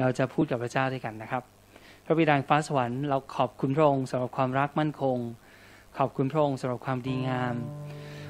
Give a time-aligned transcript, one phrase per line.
[0.00, 1.42] เราจะพูดกับพระเจ้าด้วยกันนะครับ
[2.04, 5.18] พระบิดาฟ้าสวรรค์เราขอบคุณพระองค์สำหรับความรักมั่นคง
[5.98, 7.54] ขอบคุณพระองค์สำหรับความดีงาม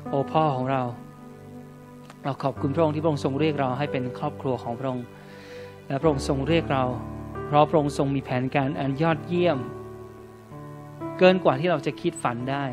[0.09, 0.83] โอ้พ่อของเรา
[2.25, 5.05] เราขอบคุณพระองค์ที่พระองค์ทรงเรียกเราให้เป็นครอบครัวของพระองค์
[5.89, 6.85] และพระองค์ทรงเรียกเรา
[7.47, 9.59] เพราะพระองค์ทรงมีแผนการอันยอดเยี่ยม
[11.19, 12.65] เกินกว่าที่เราจะคิดฝันได้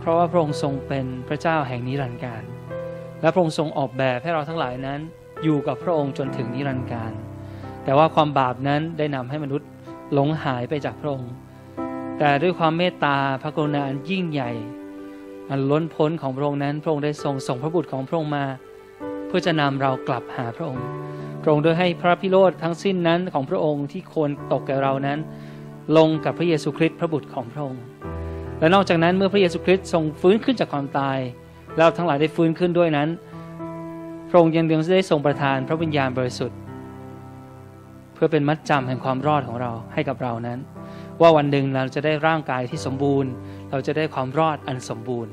[0.00, 2.42] เพราะว่าพระองค์ทรงเป็นพระเจ้าแห่งนิรันดร์การ
[3.20, 5.00] และพระองค์ทรงออกแบบให้เราทั้งหลายนั้น
[5.42, 7.12] อยู่กับพระองค์จนถึงนิรันดร์การ
[7.84, 9.68] แต่ว่าความบาปนั้นได้นำให้มนุษย์
[10.12, 11.32] หลงหายไปจากพระองค์
[12.18, 14.50] แต่ด้วยความเมตตาพระกรุณาอันยิ่งใหญ่
[15.50, 18.44] อันล้นพ้นของพระองค์นั้น พระองค์ได้ทรงส่งพระบุตรของพระองค์มา
[19.26, 20.84] เพื่อจะนำเรากลับหาพระองค์
[21.42, 25.18] พระองค์โดยให้พระพิโรธทั้งสิ้นนั้นของพระองค์ที่ควรตกแก่เรานั้น
[25.96, 27.82] ลงกับพระเยซูคริสต์พระบุตรของพระองค์
[28.58, 31.18] และนอกจากนั้นเมื่อพระเยซูคริสต์ทรงฟื้นขึ้นจากความตาย
[31.78, 33.08] เราทั้งหลายได้ฟื้นขึ้นด้วยนั้น
[34.30, 36.58] พระองค์ยังยังได้ทรงประทานพระวิญญาณบริสุทธิ์
[38.24, 40.58] พื่อเป็นมัดจำแห่งความรอดของเราให้กับเรานั้น
[41.20, 43.30] ว่าวันหนึ่งเราจะได้ร่างกายที่สมบูรณ์
[43.70, 45.32] เราจะได้ความรอดอันสมบูรณ์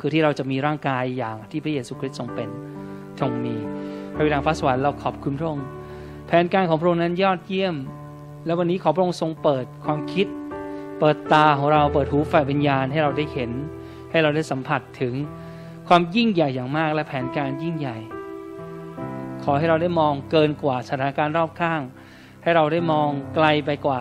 [0.00, 2.48] คือที่เราจะมีร่างกายอย่างที่พระเยซูคริสต์ทรงเป็น
[3.20, 3.54] ทรงมี
[4.14, 5.66] พระวิญญาณฟ้าสวรรค์เราขอบคุณพระองค์
[6.26, 7.74] แผนการของพระองค์นั้นยอดเยี่ยม
[8.46, 10.26] แล้ววันนี้ขอพระองค์ทรงเปิดความคิด
[11.00, 13.50] เปิดตาของเราเปิดหูฝ่ายวิญญาณให้เราได้เห็น
[14.10, 15.14] ให้เราได้สัมผัสถึง
[15.88, 17.98] ความยิ่งใหญ่อย่างมากและแผนการยิ่งใหญ่
[19.44, 21.80] ขอให้เราได้มองเกินกว่าสถานการณ์รอบข้าง
[22.42, 24.00] ให้เราได้มองไกลไปกว่า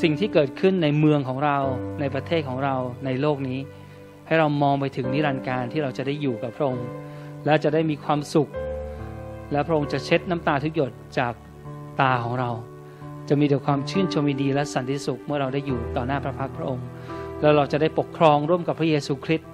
[0.00, 1.58] สิ่งที่เกิดขึ้นในเมืองของเรา
[2.00, 3.58] ในประเทศของเราในโลกนี้
[4.26, 6.86] ให้เรามองไปถึงนิรันดร์การที่เราจะได้อยู่กับพระองค์
[7.44, 8.48] และจะได้มีความสุข
[9.52, 11.32] และพระองค์จะเช็ดน้ำตาทุกหยดจาก
[12.00, 12.50] ตาของเรา
[13.28, 16.86] จะมีแต่ความชื่นชมยินดีและสันติสุขเมื่อเราได้อยู่ต่อหน้าพระพักตร์พระองค์
[17.40, 19.48] แล้วเราจะได้ปกครองร่วมกับพระเยซูคริสต์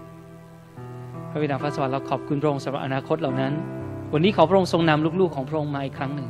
[1.30, 3.52] พระบิดาฟ้าสวรรค์เราขอบคุณพระองค์สำหรับอนาคตเหล่านั้น
[4.14, 6.28] วันนี้ขอพระองค์ทรงนำลูกๆของพระองค์มาอีกครั้งหนึ่ง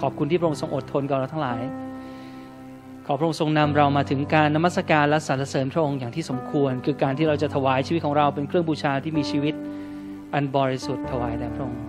[0.00, 1.60] ขอบคุณที่พระองค์ทรงอดทนกับเราทั้งหลาย
[3.06, 9.54] ขอพระองค์ทรงนำเรามาถึงการนมัสการและสรรเสริญพระองค์อย่างที่สมควร คือการที่เราจะถวายชีวิตของเราเป็นเครื่องบูชาที่มีชีวิต
[10.34, 11.82] อันบริสุทธิ์ถวายแด่พระองค์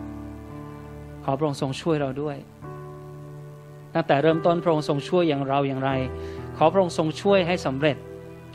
[1.23, 2.37] ขอพระองค์ทรงช่วยเราด้วย
[3.93, 5.91] ตั้งแต่เริ่มต้นพระองค์ทรงช่วยอย่างเราอย่างไร
[6.57, 7.97] ขอพระองค์ทรงช่วยให้สำเร็จ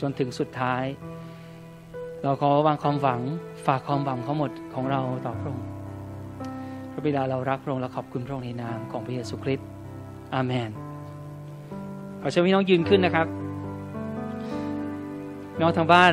[0.01, 0.85] จนถึงสุดท้าย
[2.23, 3.21] เราขอวางความหวัง
[3.67, 5.74] ฝากความหวังทั้งหมดของเราต่อพระองค์
[6.95, 9.69] พระบิดาเรารักพระองค์และขอบคุณพระองค์ในนามของพระเยซูคริสต์
[10.35, 10.71] อาเมน
[12.21, 13.27] ขอเชิญพี่น้องยืนขึ้นนะครับ
[15.61, 16.13] น้องทางบ้าน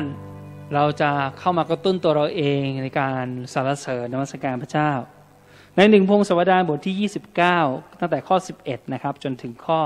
[0.74, 4.90] เราจะเข้ามากระตุ้นตัวเราเองในการสรรเสริญนมัสการพระเจ้า
[5.76, 7.10] ในหนึ่งพงศวดารบทที่
[7.60, 9.80] 29 ตั้งแต่ข้อ 11 นะครับ จนถึงข้อ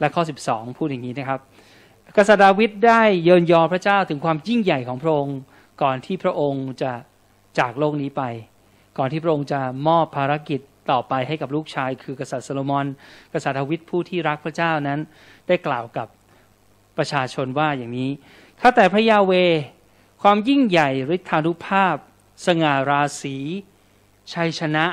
[0.00, 1.40] และข้อ 12 พูดอย่างนี้นะครับ
[2.16, 5.38] กษัตริย์ดาวิดได้เยินยอพระเจ้าถึงความยิ่งใหญ่ของพระองค์
[5.82, 6.92] ก่อนที่พระองค์จะ
[7.58, 8.22] จากโลกนี้ไป
[8.98, 12.86] ก่อนที่พระองค์จะมอบภารกิจต่อไปให้กับลูกชาย คือกษัตริย์โซโลมอน
[13.32, 15.00] กษัตริย์ดาวิดผู้ที่รักพระเจ้านั้น
[15.48, 16.08] ได้กล่าวกับ
[16.96, 18.10] ประชาชนว่าอย่างนี้
[18.60, 19.32] ข้าแต่พระยาเว
[20.22, 21.96] ความยิ่งใหญ่ฤทธานุภาพ
[22.46, 23.36] สง่าราศี
[24.32, 24.86] ชัยชนะ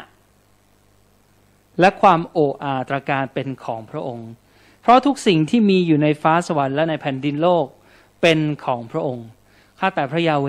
[1.80, 4.30] และความโอ้อาตรการเป็นของพระองค์
[4.82, 7.66] เพราะทุกสิ่งที่มีอยู่ในฟ้าสวรรค์และในแผ่นดินโลก
[8.22, 9.28] เป็นของพระองค์
[9.80, 10.48] ข้าแต่พระยาเว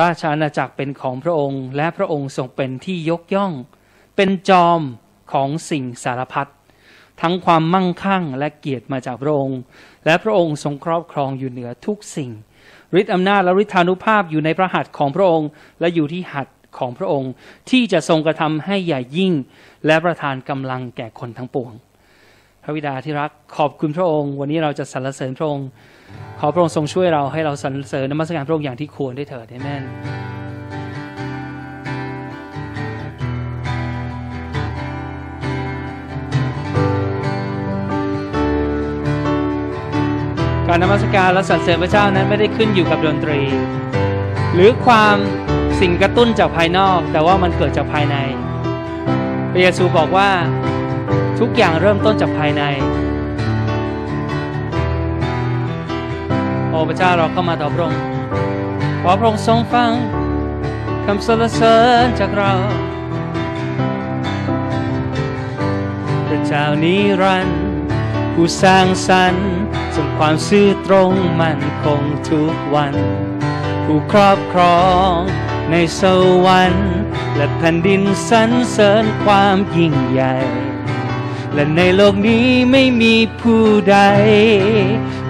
[0.00, 3.52] ราชอาณาจักรเป็นของพระองค์ และพระองค์ทรงเป็นที่ยกย่อง
[4.16, 4.80] เป็นจอม
[5.32, 6.50] ของสิ่งสารพัด
[7.20, 9.58] ทั้งความมั่งคั่งและเกียรติมาจากพระองค์
[10.04, 12.30] และพระองค์ทรงครอบครองอยู่เหนือทุกสิ่ง
[13.00, 15.48] ฤทธิอำนาจและฤทธานุภาพอยู่ในพระหัตถ์ของพระองค์
[15.80, 17.30] และอยู่ที่หัตถ์ของพระองค์
[17.70, 19.32] ที่จะทรงกระทำให้ใหญ่ยิ่ง
[19.86, 21.72] และประทานกำลังแก่คนทั้งปวง
[22.66, 25.68] ระวิดาที่รักขอบคุณพระองค์ วันนี้เราจะสรรเสริญพระองค์
[26.40, 29.82] ขอพระองค์ทรงช่วยเราให้เราสรรเสริญนมัสการพระองค์อย่างที่ควรได้เถิดเอเมน
[40.68, 43.40] การนมัสการและสรรเสริญพระเจ้านั้นไม่ได้ขึ้นอยู่กับดนตรี
[44.54, 45.16] หรือความ
[45.80, 48.16] สิ่งกระตุ้นจากภายนอก แต่ว่ามันเกิดจากภายใน
[49.52, 50.30] พระเยซูบอกว่า
[51.40, 52.62] ทุกอย่างเริ่มต้นจากภายใน
[56.70, 58.00] โอ้พระเจ้าเราเข้ามาต่อพระองค์
[59.02, 59.90] ขอพระองค์ทรงฟัง
[61.04, 62.52] คำสรรเสริญจากเรา
[66.26, 67.60] พระเจ้านิรันดร์
[68.32, 69.50] ผู้สร้างสรรค์
[69.94, 72.94] ทรงความซื่อตรงมั่นคงทุกวัน
[73.84, 75.12] ผู้ครอบครอง
[75.70, 76.02] ในส
[76.46, 76.92] วรรค์
[77.36, 80.36] และแผ่นดินสรรเสริญความยิ่งใหญ่
[81.56, 83.98] และในโลกนี้ไม่มีผู้ใด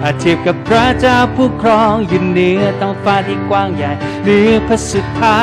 [0.03, 3.91] อาเทียบกับพระเจ้าผู้ครองอยู่เหนือท้องฟ้าที่กว้างใหญ่
[4.23, 5.39] เหนือพระสุธา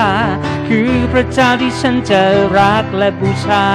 [0.68, 2.20] คือพระเจ้าที่ฉันจะ
[2.58, 3.66] รักและบูชา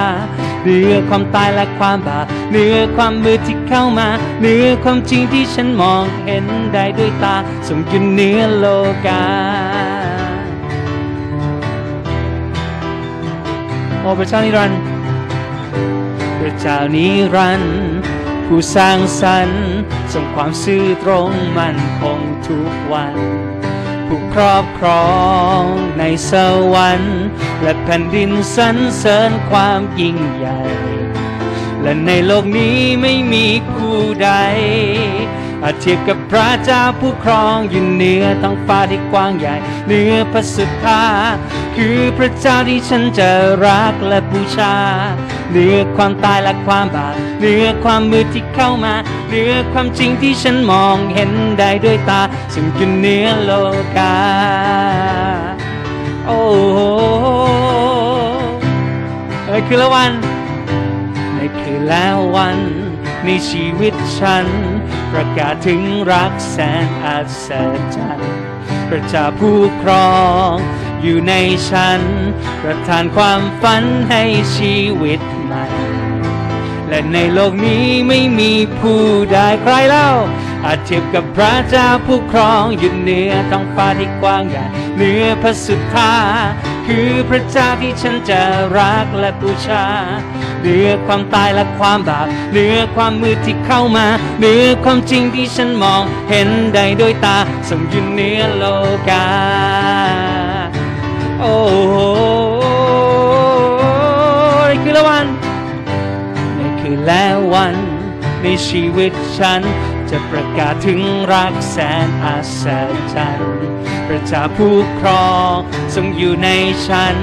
[0.62, 4.08] เหนือความตายและความบาปเหนือความมืดที่เข้ามา
[4.40, 7.36] เหนือความจริงที่ฉันมองเห็นได้ด้วยตา
[7.66, 8.66] ทรงอยู่เหนือโล
[9.06, 9.24] กา
[14.00, 14.99] โอ้พระเจ้านิรันดร์
[16.64, 17.90] เจ้านิรันดร์
[18.46, 19.68] ผู้สร้างสรรค์
[20.12, 23.16] ทรงความซื่อตรงมั่นคงทุกวัน
[24.06, 25.10] ผู้ครอบครอ
[25.58, 25.62] ง
[25.98, 26.32] ในส
[26.74, 27.20] วรรค์
[27.62, 30.60] และแผ่นดินสรรเสริญความยิ่งใหญ่
[31.82, 34.30] และในโลกนี้ไม่มีผู้ใด
[35.64, 39.54] อาเทียบกับพระเจ้าผู้ครองอยู่เหนือท้องฟ้าที่กว้างใหญ่
[39.86, 41.02] เหนือพระสุธา
[41.76, 43.28] คือพระเจ้าที่ฉันจะ
[43.64, 44.74] รักและบูชา
[45.50, 48.94] เหนือความตายและความบาปเหนือความมืดที่เข้ามา
[49.28, 52.20] เหนือความจริงที่ฉันมองเห็นได้ด้วยตา
[52.54, 53.50] ซึ่งอยู่เหนือโล
[53.96, 54.16] กา
[56.26, 56.78] โอ้โห
[59.46, 60.12] เอ้ยคือละวัน
[61.34, 62.58] ในคืนแล้ววัน
[63.24, 64.46] ในชีวิตฉัน
[65.12, 65.80] ประกาศถึง
[66.12, 67.48] รักแสนอัศ
[67.96, 68.34] จรรย์
[68.88, 70.18] พระเจ้าผู้ครอ
[70.50, 70.52] ง
[71.02, 71.34] อยู่ใน
[71.70, 72.00] ฉัน
[72.62, 74.22] ประทานความฝันให้
[74.56, 75.66] ชีวิตใหม่
[76.88, 79.02] และในโลกนี้ไม่มีผู้
[79.32, 80.10] ใดใครเล่า
[80.64, 84.64] อาจเทียบกับพระเจ้าผู้ครองอยู่เหนือท้องฟ้าที่กว้างใหญ่
[84.96, 86.12] เหนือพระสุธา
[86.94, 88.40] คือพระเจ้าที่ฉันจะ
[88.78, 89.84] รักและบูชา
[90.60, 94.06] เหนือความตายและความบาปเหนือความมืดที่เข้ามา
[94.38, 97.38] เหนือความจริงที่ฉันมองเห็นได้ด้วยตา
[97.68, 98.64] ทรงยู่เหนือโล
[99.08, 99.28] กา
[101.40, 101.94] โอ้โห
[104.70, 105.26] นี่คือละวัน
[106.56, 107.74] ในคืนและวัน
[108.42, 109.62] ในชีวิตฉัน
[110.10, 111.00] จะประกาศถึง
[111.32, 111.76] รักแส
[112.06, 112.64] นอัศ
[113.14, 113.68] จรรย์
[114.06, 115.54] พระเจ้าผู้ครอง
[115.94, 116.48] ทรงอยู่ใน
[116.86, 117.16] ฉัน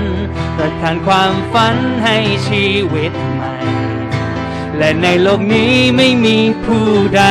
[0.55, 2.17] ประทานความฝันให้
[2.47, 3.55] ชีวิตใหม่
[4.77, 6.87] และในโลกนี้ไม่มีผู้
[7.17, 7.23] ใด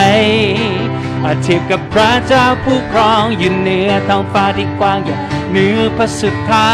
[1.24, 5.16] อาเทียบกับพระเจ้าผู้ครองอยู่เหนือท้องฟ้าที่กว้างใหญ่
[5.50, 6.68] เหนือพระสุธา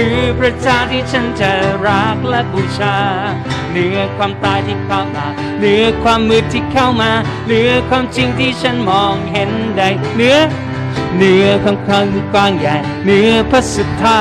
[0.00, 1.50] คือพระเจ้าที่ฉันจะ
[1.86, 2.96] รักและบูชา
[3.70, 5.26] เหนือความตายที่เข้ามา
[5.58, 7.10] เหนือความมืดที่เข้ามา
[7.46, 10.38] เหนือความจริงที่ฉันมองเห็นได้เหนือ
[11.16, 14.20] เหนือของความกว้างใหญ่เหนือพระสุธา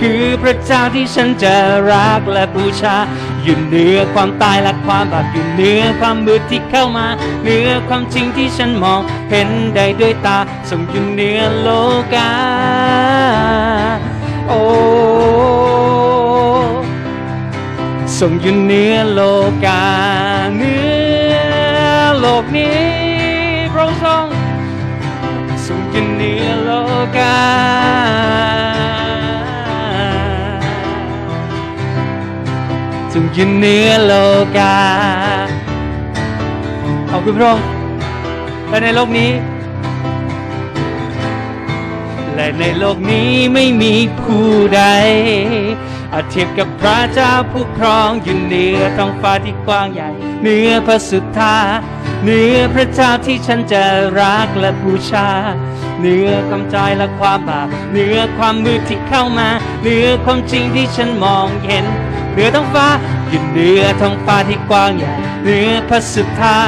[0.00, 1.54] คือพระเจ้าที่ฉันจะ
[1.90, 2.96] รักและบูชา
[3.42, 7.06] อยู่เหนือความตายและความบาปอยู่เหนือความมืดที่เข้ามา
[7.42, 10.38] เหนือความจริงที่ฉันมองเห็นได้ด้วยตา
[10.70, 11.68] ทรงอยู่เหนือโล
[12.14, 12.30] กา
[14.48, 14.60] โอ้
[18.18, 19.20] ทรงอยู่เหนือโล
[19.64, 19.84] กา
[20.56, 20.74] เหนื
[21.32, 21.36] อ
[22.20, 22.78] โลกนี้
[23.72, 24.26] พระองค์ทรง
[25.66, 26.70] ทรงอยู่เหนือโล
[27.16, 27.36] กา
[33.12, 34.12] ทรงอยู่เหนือโล
[34.56, 34.76] กา
[37.10, 37.66] ขอบคุณพระองค์
[38.68, 39.30] และในโลกนี้
[42.34, 44.82] และในโลกนี้ไม่มีผู้ใด
[46.12, 50.10] อาเทียบกับพระเจ้าผู้ครองอยู่เหนือท้องฟ้าที่กว้างใหญ่
[50.42, 51.56] เหนือพระสุธา
[52.22, 53.82] เหนือพระเจ้าที่ฉันจะ
[54.20, 55.28] รักและบูชา
[55.98, 59.48] เหนือความใจและความบาปเหนือความมืดที่เข้ามา
[59.82, 61.84] เหนือความจริงที่ฉันมองเห็น
[62.32, 62.86] เหนือท้องฟ้า
[63.34, 66.58] อยู่เหนือท้องฟ้าที่กว้างใหญ่เหนือพระสุธา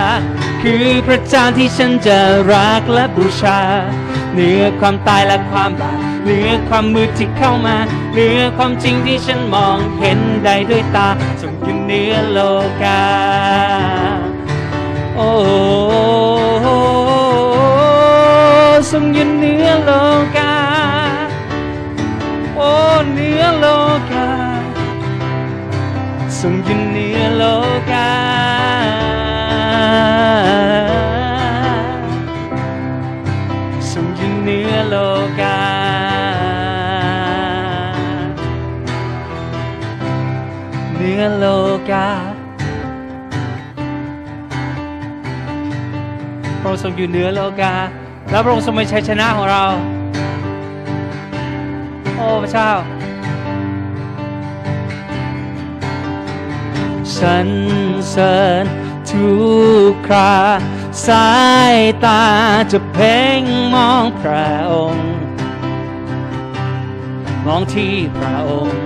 [0.63, 2.19] คือพระเจ้าที่ฉันจะ
[2.53, 3.59] รักและบูชา
[4.33, 7.77] เหนือความตายและความบาปเหนือความมืดที่เข้ามา
[8.13, 11.09] เหนือความจริงที่ฉันมองเห็นได้ด้วยตา
[11.41, 12.39] ทรงอยู่เหนือโล
[12.83, 13.03] กา
[15.17, 15.31] โอ้
[18.91, 19.91] ทรงอยู่เหนือโล
[20.37, 20.56] กา
[26.49, 27.45] ทรงยู่เหนือโล
[27.91, 28.11] กา
[33.91, 34.97] ทรงยู่เหนือโล
[35.41, 35.59] กา
[40.95, 41.45] เหนือโล
[41.91, 42.07] กา
[46.61, 47.73] พระองค์ทรงอยู่เหนือโลกา
[48.31, 49.63] และพระองค์ทรงเป็นชัยชนะของเรา
[52.17, 52.71] โอ้พระเจ้า
[57.21, 57.49] สรร
[58.11, 58.65] เสริญ
[59.11, 59.31] ทุ
[59.89, 60.37] กครา
[61.07, 61.31] สา
[61.75, 62.25] ยตา
[62.73, 63.43] จะเพ่ง
[63.75, 65.11] มองพระองค์
[67.47, 68.85] มองที่พระองค์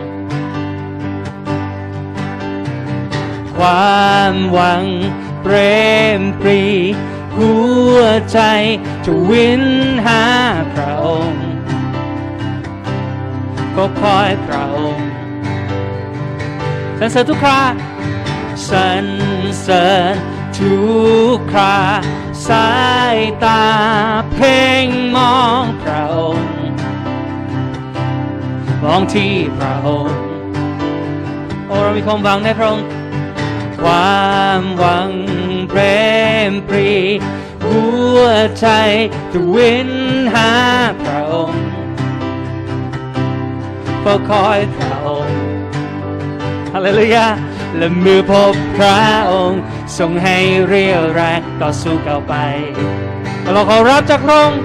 [3.56, 4.84] ความหวัง
[5.42, 5.54] เปร
[6.18, 6.62] มปรี
[7.36, 7.52] หั
[7.96, 7.98] ว
[8.32, 8.38] ใจ
[9.04, 9.64] จะวิน
[10.06, 10.22] หา
[10.72, 11.46] พระองค์
[13.76, 15.08] ก็คอยพระองค์
[16.98, 17.60] สรรเสริญทุกครา
[18.68, 19.06] สรร
[19.60, 20.14] เสริญ
[20.56, 20.76] ทุ
[21.34, 21.78] กครา
[22.48, 22.70] สา
[23.14, 23.64] ยตา
[24.32, 26.54] เพ่งมองพระองค์
[28.82, 30.18] มองที่พระองค์
[31.66, 32.86] โอ้เรามีความหวังในพระองค์
[33.82, 34.30] ควา
[34.60, 35.10] มหวัง
[35.68, 35.80] เปร
[36.50, 36.90] มปรี
[37.64, 37.80] หั
[38.18, 38.20] ว
[38.60, 38.66] ใจ
[39.32, 39.90] จะวิน
[40.34, 40.50] หา
[41.02, 41.64] พระองค์
[44.00, 45.38] เฝ้าคอยพระองค์
[46.72, 47.26] ฮาเลลูยา
[47.76, 49.00] และมือพบพระ
[49.32, 49.62] องค์
[49.98, 50.36] ทรงให้
[50.66, 52.34] เรียวแรงต่อสู้ก้าวไป
[53.52, 54.62] เราขอรับจากพระองค์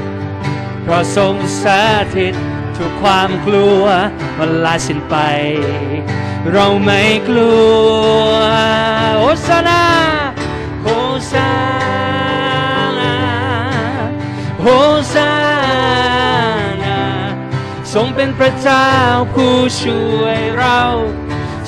[0.84, 1.66] เพราะทรงส
[2.16, 2.36] ถิต
[2.78, 3.84] ทุกความกลัว
[4.38, 5.16] มันลาสิ้นไป
[6.54, 7.54] เราไม่กลั
[8.30, 8.38] ว
[9.18, 9.84] โอซานา
[10.84, 10.88] โอ
[11.32, 11.52] ซา
[13.00, 13.16] นา
[14.60, 14.66] โอ
[15.14, 15.32] ซา
[16.84, 17.00] นา
[17.94, 18.90] ทรงเป็นพระเจ้า
[19.34, 20.80] ผู้ช่วยเรา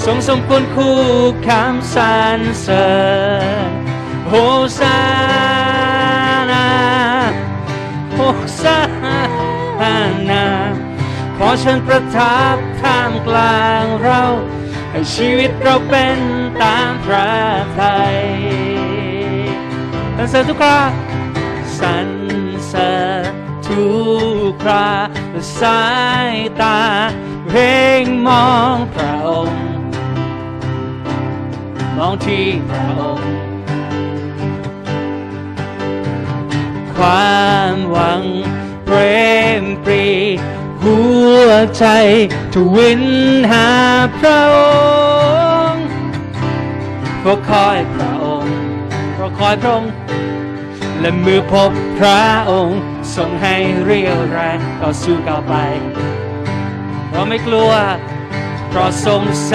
[0.10, 1.00] ทรงสมควรคู่
[1.48, 2.90] คำสรรเสริ
[3.70, 3.72] ญ
[4.30, 4.34] โฮ
[4.80, 5.00] ซา
[6.52, 6.70] นา
[8.14, 8.20] โฮ
[8.62, 8.78] ซา
[10.30, 10.46] นา
[11.38, 14.24] ขอฉันประทับท่ามกลางเรา
[14.92, 16.20] ให้ชีวิตเราเป็น
[16.62, 17.32] ตามพระ
[17.80, 18.18] ทัย
[20.16, 20.80] สรรเสริญทุกครา
[21.80, 22.10] สรร
[22.68, 23.24] เสริญ
[23.68, 23.86] ทุ
[24.48, 24.88] กครา
[25.60, 25.84] สา
[26.32, 26.80] ยตา
[27.48, 29.17] เพ่งมองพระ
[31.98, 33.32] มองที่พระองค์
[36.96, 38.24] ความหวัง
[38.86, 38.98] เปร
[39.62, 40.06] มปรี
[40.84, 40.98] หั
[41.46, 41.86] วใจ
[42.54, 43.04] ทวิน
[43.52, 43.70] หา
[44.18, 44.58] พระอ
[45.72, 45.86] งค์
[47.20, 48.56] เพราะคอยพระองค์
[49.14, 49.92] เพราะคอยพระองค์
[51.00, 52.80] และมือพบพระองค์
[53.16, 55.54] ทรงให้เรียวแรงต่อสู้ก้าวไป
[57.12, 57.72] เราไม่กลัว
[58.70, 59.52] เพราะทรงส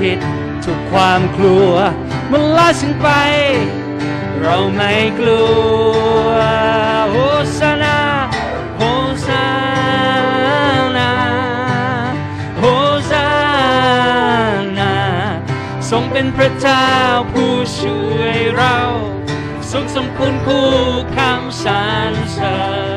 [0.00, 0.20] ถิต
[0.66, 1.72] ทุกความกลัว
[2.30, 3.08] มันลาสิ้นไป
[4.42, 5.44] เราไม่กลั
[6.24, 6.28] ว
[7.10, 7.16] โฮ
[7.58, 7.98] ซานา
[8.78, 8.82] โฮ
[9.26, 9.46] ซา
[10.96, 11.12] นา
[12.58, 12.64] โฮ
[13.10, 13.28] ซา
[14.78, 14.94] นา
[15.90, 16.88] ทรงเป็นพระเจ้า
[17.32, 18.76] ผู้ช่วยเรา
[19.70, 20.68] ทรงสมคุณคู่
[21.16, 22.56] คำสรรเสริ
[22.94, 22.95] ญ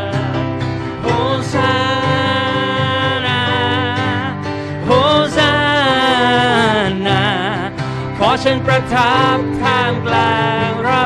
[8.44, 11.04] ฉันประทับทามกลางเรา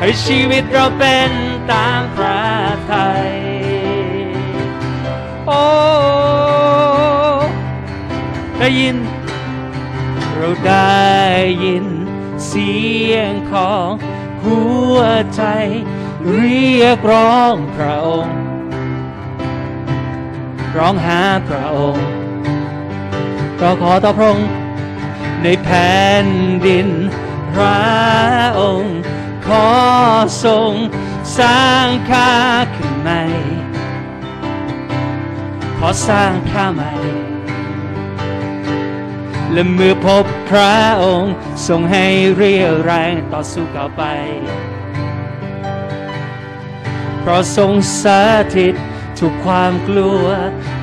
[0.00, 1.30] ให้ชีวิตเราเป็น
[1.72, 2.42] ตามพระ
[2.92, 3.32] ทัย
[5.46, 5.64] โอ้
[8.58, 8.96] ได้ยิน
[10.34, 11.06] เราได้
[11.64, 11.86] ยิน
[12.46, 12.74] เสี
[13.12, 13.90] ยงของ
[14.44, 14.60] หั
[14.96, 14.98] ว
[15.34, 15.42] ใจ
[16.32, 18.38] เรียกร้องพระองค์
[20.76, 22.06] ร้องหาพระองค์
[23.58, 24.48] เราขอต่อพระองค์
[25.42, 26.26] ในแผ่น
[26.66, 26.88] ดิน
[27.52, 27.80] พระ
[28.60, 29.00] องค์
[29.46, 29.68] ขอ
[30.44, 30.72] ทรง
[31.38, 32.32] สร้างข้า
[32.76, 33.22] ขึ้นใหม่
[35.78, 36.92] ขอสร้างข้าใหม่
[39.52, 41.34] และเมื่อพบพระองค์
[41.68, 42.04] ทรงให้
[42.36, 44.02] เรียวแรงต่อสู้ก้าวไป
[47.20, 48.04] เพราะทรงส
[48.56, 48.74] ถิต
[49.18, 50.24] ทุกความกลัว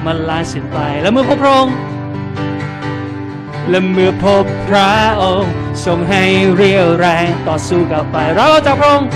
[0.06, 1.76] มันลาสิ้นไป และเมื่อพบพระองค์
[3.70, 4.92] และเมื่อพบพระ
[5.22, 5.54] องค์
[5.86, 6.24] ทรงให้
[6.56, 9.08] เรียวแรงต่อสู้ก้าวไปเราเอาจากพระองค์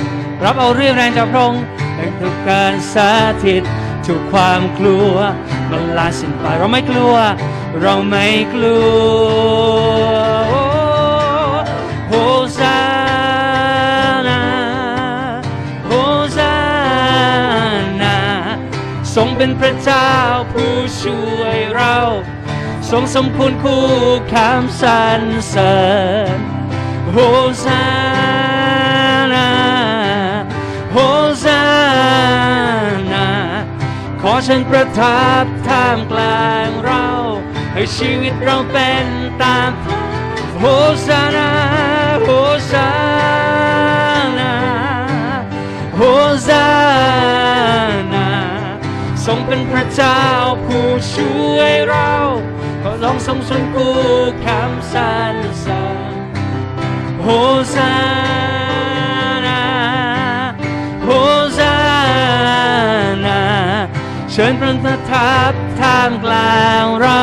[0.44, 1.62] รับเอาเรียวแรงจากพระองค์
[1.96, 3.10] ในทุกการสา
[3.46, 3.64] ธิต
[4.08, 5.14] ทุกความกลัว
[5.70, 7.16] มันลาสิ้นไปเราไม่กลัว
[7.82, 10.06] เราไม่กลัว
[10.50, 10.64] โอ้
[12.08, 12.14] โฮ
[12.60, 12.80] ซา
[14.28, 14.42] นา
[15.86, 15.92] โฮ
[16.38, 16.56] ซา
[18.02, 18.18] นา
[19.16, 20.10] ทรงเป็นพระเจ้า
[20.52, 21.96] ผู้ช่วยเรา
[22.92, 23.86] ทรงสมคุณคู่
[24.34, 25.78] คำสรรเสริ
[26.38, 26.40] ญ
[27.14, 27.18] โฮ
[27.66, 27.86] ซา
[29.34, 29.52] นา
[30.94, 30.98] โฮ
[31.46, 31.64] ซา
[33.14, 33.28] นา
[34.22, 37.08] ขอฉันประทับท่ามกลางเรา
[37.74, 39.06] ให้ชีวิตเราเป็น
[39.44, 39.70] ตาม
[40.60, 40.66] โฮ
[41.08, 41.52] ซานา
[42.24, 42.30] โฮ
[42.72, 42.90] ซา
[44.40, 44.54] นา
[45.96, 46.02] โฮ
[46.48, 46.68] ซา
[48.14, 48.30] นา
[49.26, 50.22] ทรงเป็นพระเจ้า
[50.66, 52.12] ผู้ช่วยเรา
[52.90, 53.90] ขอลองทรงสนกู
[54.46, 56.16] คำสรรเสริญ
[57.22, 57.28] โฮ
[57.76, 57.94] ซา
[59.46, 59.62] นา
[61.04, 61.10] โฮ
[61.60, 61.76] ซา
[63.26, 63.42] นา
[64.32, 64.54] เชิญ
[64.84, 67.22] ประทับท่ามกลางเรา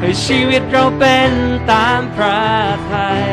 [0.00, 1.30] ให้ชีวิตเราเป็น
[1.70, 2.40] ตามพระ
[2.92, 3.32] ทัย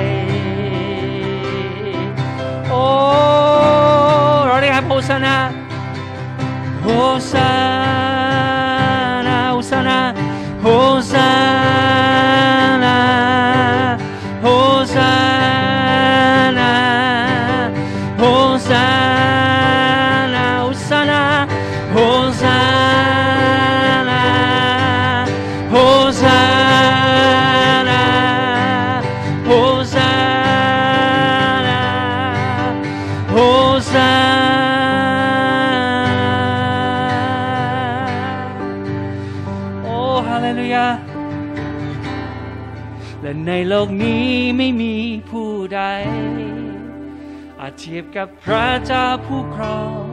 [2.69, 2.85] โอ้
[4.45, 5.37] เราได้ครับโฮซานา
[6.83, 6.87] โฮ
[7.31, 7.74] ซานาโฮซานาโฮซา
[39.83, 40.87] โอ้ฮาเลลูยา
[43.21, 44.25] และในโลกนี้
[44.57, 44.95] ไม่มี
[45.29, 45.81] ผู้ใด
[47.59, 50.03] อาจเทียบกับพระเจ้าผู้ครอง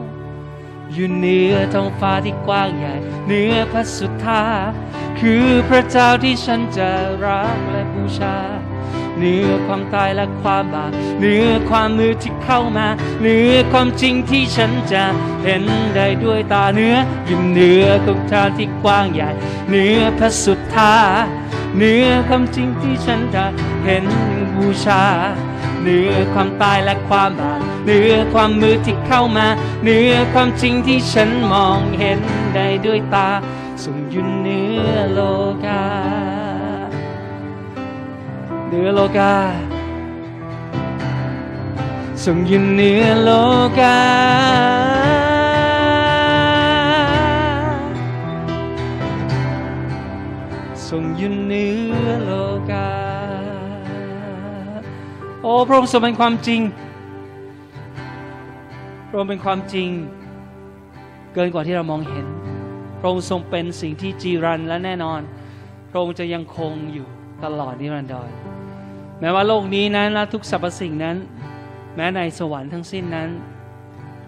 [0.93, 4.43] อยู่เหนือท้องฟ้าที่กว้างใหญ่เหนือพระสุทธา
[5.19, 6.89] คือพระเจ้าที่ฉันจะ
[7.25, 8.37] รักและบูชา
[9.17, 12.87] เหนือความตายและความบาปเหนือความมือที่เข้ามา
[13.21, 15.03] เหนือความจริงที่ฉันจะ
[15.43, 15.63] เห็น
[15.95, 19.29] ได้ด้วยตาเนื้อยู่เหนือของทางที่กว้างใหญ่
[19.69, 20.93] เหนือพระสุทธา
[21.75, 23.45] เหนือความจริงที่ฉันจะ
[23.85, 24.05] เห็น
[24.55, 25.03] บูชา
[25.81, 29.47] เหนือความตายและความบาปเหนือความมือที่เข้ามา
[29.83, 32.19] เหนือความจริงที่ฉันมองเห็น
[32.55, 33.29] ได้ด้วยตา
[33.83, 35.19] ทรงยู่เหนือโล
[35.65, 36.32] กา
[38.73, 39.33] เหนือโลกา
[42.23, 43.29] ทรงยู่เหนือโล
[43.79, 43.99] กา
[50.87, 51.67] ทรงยู่เหนื
[52.03, 52.31] อโล
[52.71, 52.89] กา
[55.41, 56.61] โอ้พระองค์ทรงเป็นความจริง
[59.07, 59.87] พระองค์เป็นความจริง
[61.33, 62.25] เกินกว่าที่เรามองเห็น
[62.99, 65.21] พระองค์ทรงเป็นสิ่งที่จีรันและแน่นอน
[65.89, 67.07] พระองค์จะยังคงอยู่
[67.43, 68.29] ตลอดนิรันดร
[69.23, 71.17] แม้ว่าโลกนี้นั้นและทุกสรรพสิ่งนั้น
[71.95, 73.29] แม้ในสวรรค์ทั้งสิ้นนั้น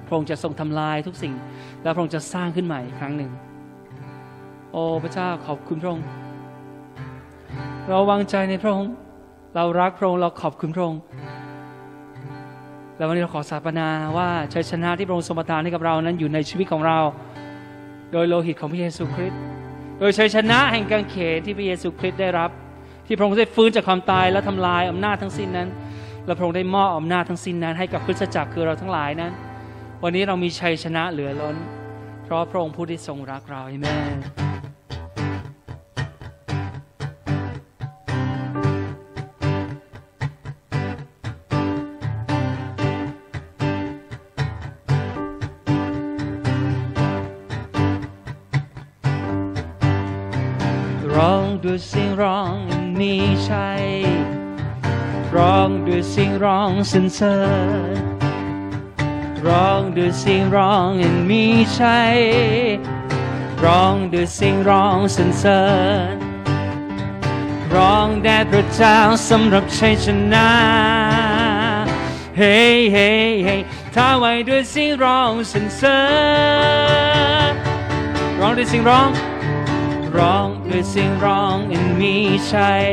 [0.06, 1.34] พระองค์จะทรงทำลายทุกสิ่ง
[1.84, 3.32] และพระองค์จะสร้างขึ้นใหม่ครั้งหนึ่ง
[4.72, 6.06] โอ้พระเจ้าขอบคุณพระองค์
[7.88, 8.92] เราวางใจในพระองค์
[9.56, 11.02] เรารักพระองค์เราขอบคุณพระองค์
[12.98, 17.00] แล้ววันนี้เราขอสาปนาว่าชัยชนะที่พระองค์ทรงประทานให้กับเรานั้นอยู่ในชีวิตของเรา
[18.12, 19.40] โดยโลหิตของพระเยซูคริสต์
[20.00, 22.51] โดยชัยชนะแห่งกางเขนที่พระเยซูคริสต์ได้รับ
[23.07, 25.70] ที่พระองค์ได้ฟื้นจากความตายและทำลายอำนาจทั้งสิ้นนั้น
[26.25, 29.31] และพระองค์ได้มอบอำนาจทั้งสิ้นนั้น ให้กับคริสตจักรคือเราทั้งหลายนั้น
[30.03, 31.55] วันนี้เรามีชัยชนะเหลือล้น
[32.24, 34.20] เพราะพระองค์ผู้ที่ทรงรักเราเอเมน
[51.15, 52.65] ร้องด้วยเสียงร้อง
[55.87, 57.37] ด้วยเสียงร้องสรรเสริ
[58.00, 58.01] ญ
[59.48, 61.43] ร้องด้วยเสียงร้องอันมี
[61.77, 62.17] ชัย
[63.65, 65.63] ร้องด้วยเสียงร้องสรรเสริ
[66.13, 66.15] ญ
[67.75, 68.98] ร้องแด่พระเจ้า
[69.29, 70.50] สำหรับชัยชนะ
[72.37, 72.57] เฮ้
[72.93, 73.09] เฮ้
[73.45, 73.55] เฮ้
[73.95, 76.00] ท้าไว้ด้วยเสียงร้องสรรเสริ
[77.50, 77.51] ญ
[78.39, 79.09] ร้องด้วยเสียงร้อง
[80.17, 82.13] ร้องด้วยเสียงร้องอันมี
[82.51, 82.85] ชัย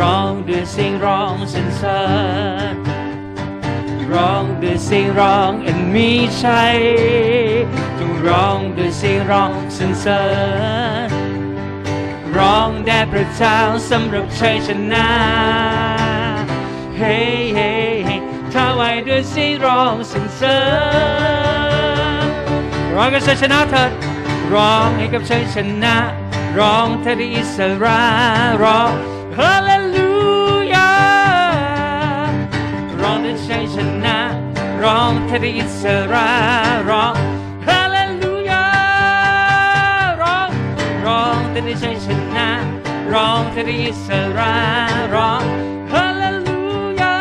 [0.00, 2.02] ร้องด้วยเสียงร้องสรรเสริ
[2.72, 2.74] ญ
[4.12, 6.10] ร้องด้วยเสียงร้องอันมี
[6.42, 6.78] ชัย
[7.98, 10.22] จงร้องด้วยเสียงร้องสรรเสริ
[11.06, 11.08] ญ
[12.36, 13.58] ร้องแด่พระเจ้า
[13.90, 15.08] สำหรับชัยชนะ
[16.96, 17.16] เฮ้
[17.54, 17.70] เฮ้
[18.06, 18.16] เฮ้
[18.52, 20.58] ถ้าไว้ด้วยเสียงร้องสรรเสริ
[22.22, 22.26] ญ
[22.94, 23.90] ร้องกับชัยชนะเถิด
[24.54, 25.96] ร้องให้กับชัยชนะ
[26.58, 28.00] ร้องเธอได้อิสระ
[28.64, 28.92] ร้อง
[29.38, 29.70] ฮาเล
[34.84, 36.28] ร้องเธอได้อิสระ
[36.90, 37.14] ร้อง
[37.66, 38.66] ฮาเลลูยา
[40.22, 40.50] ร้อง
[41.06, 42.48] ร้องเธอได้ชัยชนะ
[43.12, 44.54] ร้องเธอได้อิสระ
[45.14, 45.42] ร้อง
[45.92, 46.62] ฮาเลลู
[47.00, 47.18] ยา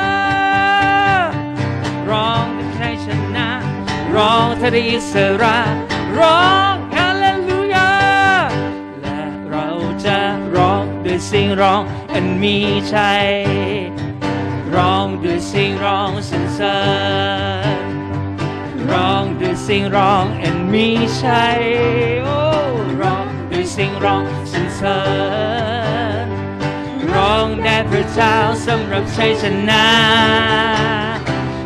[2.10, 3.48] ร้องด้วยชัยชนะ
[4.16, 5.58] ร้องเธอได้อิสระ
[6.20, 7.92] ร้องฮาเลลูยา
[9.02, 9.68] และเรา
[10.06, 10.18] จะ
[10.56, 11.82] ร้องด้วยเสียงร้อง
[12.14, 12.56] อันมี
[12.94, 13.28] ชัย
[14.76, 16.78] ร้องด้วยเสียงร้องสรรเสริ
[17.84, 17.86] ญ
[18.92, 20.88] ร้องด้วยเสียงร้องอันมี
[21.22, 21.62] ชัย
[22.24, 22.40] โอ้
[23.02, 25.00] ร้องด้วยเสียงร้องสรรเสริ
[26.24, 26.26] ญ
[27.14, 29.88] ร้องแด่พระเจ้าสำหรับชัยชนะ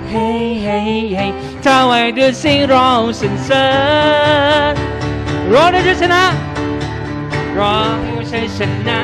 [0.10, 0.28] เฮ้
[0.64, 0.80] เฮ้
[1.16, 1.28] เฮ้
[1.64, 3.68] ถ้าไว้ด้วยเสียงร้องสรรเสริ
[4.72, 4.74] ญ
[5.54, 6.24] ร้องด้วยชัยชนะ
[7.58, 9.00] ร้องให้ชัยชนะ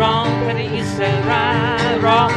[0.00, 0.96] ร้องให้ได้อิส
[1.28, 1.44] ระ
[2.06, 2.30] ร้อง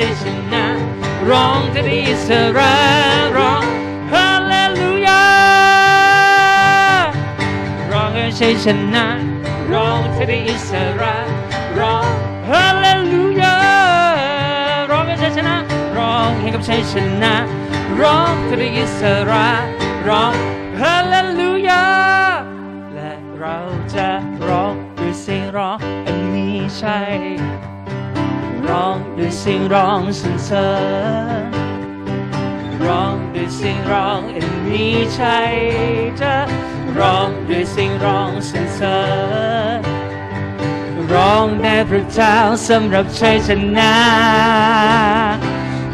[0.00, 0.64] ชัยชนะ
[1.30, 2.74] ร้องให้ได้อิสระ
[3.36, 3.64] ร้อง
[4.12, 5.24] ฮาเลลูยา
[7.92, 9.06] ร้องให้ชัยชนะ
[9.72, 11.14] ร้องให้ได้อิสระ
[11.78, 12.08] ร้อง
[12.50, 13.56] ฮาเลลูยา
[14.90, 15.56] ร้องให้ชัยชนะ
[15.96, 17.34] ร้องให้กับชัยชนะ
[18.00, 19.48] ร้องให้ได้อิสระ
[20.08, 20.32] ร้อง
[20.80, 21.86] ฮาเลลูยา
[22.94, 23.56] และเรา
[23.94, 24.08] จะ
[24.48, 26.46] ร้องด้วยเสียงร้องอันมี
[26.80, 27.18] ชัย
[28.70, 30.68] ร้องด้วยเสียงร้องสรรเสริ
[31.42, 31.44] ญ
[32.86, 34.84] ร้องด้วยเสียงร้องอันมี
[35.18, 35.54] ชัย
[36.20, 36.34] จะ
[36.98, 39.00] ร้องด้วยเสียงร้องสรรเสริ
[39.78, 39.80] ญ
[41.12, 42.34] ร้องแด่พระเจ้า
[42.68, 43.94] สำหรับชัยชนะ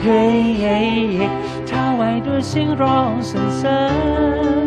[0.02, 1.32] เฮ้ยเฮ้ยเฮ้ย
[1.68, 3.78] ท้าไว้ด้วยเสียงร้องสรรเสริ
[4.64, 4.66] ญ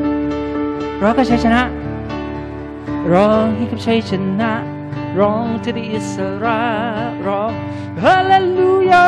[1.01, 1.61] ร้องกับชัยชนะ
[3.13, 4.53] ร้องให้กับชัยชนะ
[5.19, 6.61] ร้องที่ได้อิสระ
[7.27, 7.51] ร้อง
[8.03, 9.07] ฮาเลลูยา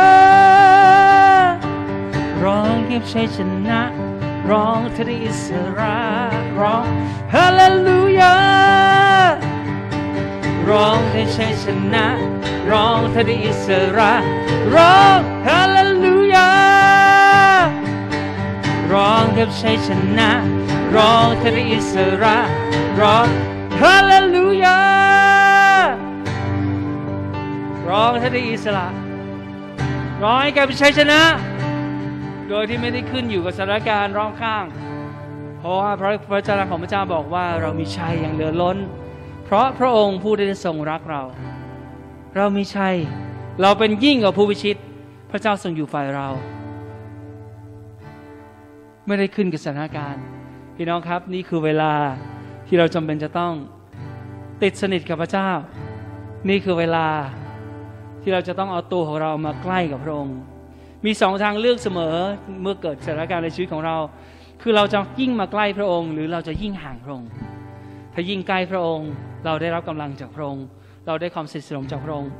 [2.43, 3.81] ร้องให้กับชัยชนะ
[4.49, 5.97] ร้องที่ได้อิสระ
[6.59, 6.85] ร้อง
[7.33, 8.35] ฮาเลลูยา
[10.69, 12.05] ร้องให้ชัยชนะ
[12.71, 13.67] ร้องที่ได้อิส
[13.97, 14.11] ระ
[14.75, 15.17] ร้อง
[15.47, 16.51] ฮาเลลูยา
[18.93, 20.29] ร้องกับชัยชนะ
[20.95, 22.37] ร้องที่ได้อิสระ
[22.99, 23.27] ร้อง
[23.81, 24.13] ฮาเล
[27.91, 28.87] ร้องที่ได้อิสระ
[30.23, 31.21] ร้องให้กับชัยชนะ
[32.49, 34.65] โดยที่ไม่ได้ขึ้นอยู่กับสถานการณ์รอบข้าง
[35.57, 38.77] เพราะว่าพระพระเจ้าของพระเจ้าบอกว่าเรามีชัยอย่างเหลือล้น
[39.45, 41.21] เพราะพระองค์ผู้ได้ทรงรักเรา
[42.35, 42.95] เรามีชัย
[43.61, 44.77] เราเป็นยิ่งกว่าผู้พิชิต
[45.31, 46.27] พระเจ้าทรงอยู่ฝ่ายเรา
[49.07, 50.23] ไม่ได้ขึ้นกับสถานการณ์
[50.75, 51.93] พี่น้องครับนี่คือเวลา
[52.67, 53.53] ที่เราจำเป็นจะต้อง
[54.63, 55.49] ติดสนิทกับพระเจ้า
[56.49, 57.07] นี่คือเวลา
[58.21, 60.37] ที่เราจะต้องเอาตัวของเรามาใกล้กับพระองค์
[61.05, 62.15] มีสองทางเลือกเสมอ
[62.61, 63.97] เมื่อเกิดสถานการณ์ในชีวิตของเรา
[64.61, 67.29] คือเราจะยิ่งมาใกล้พระองค์ หรือเราจะยิ่งห่างพระองค์
[68.13, 69.09] ถ้ายิ่งใกล้พระองค์
[69.45, 70.65] เราได้รับกำลังจากพระองค์
[71.07, 72.31] เราได้ความสนิทสนมจากพระองค์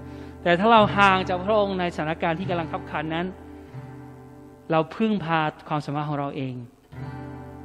[0.44, 3.26] แต่ถ้าเราห่างจากพระองค์ในสถานการณ์ที่กำลังขับขันนั้น
[4.72, 5.40] เราพึ่งพา
[5.70, 6.56] ความสามารถของเราเอง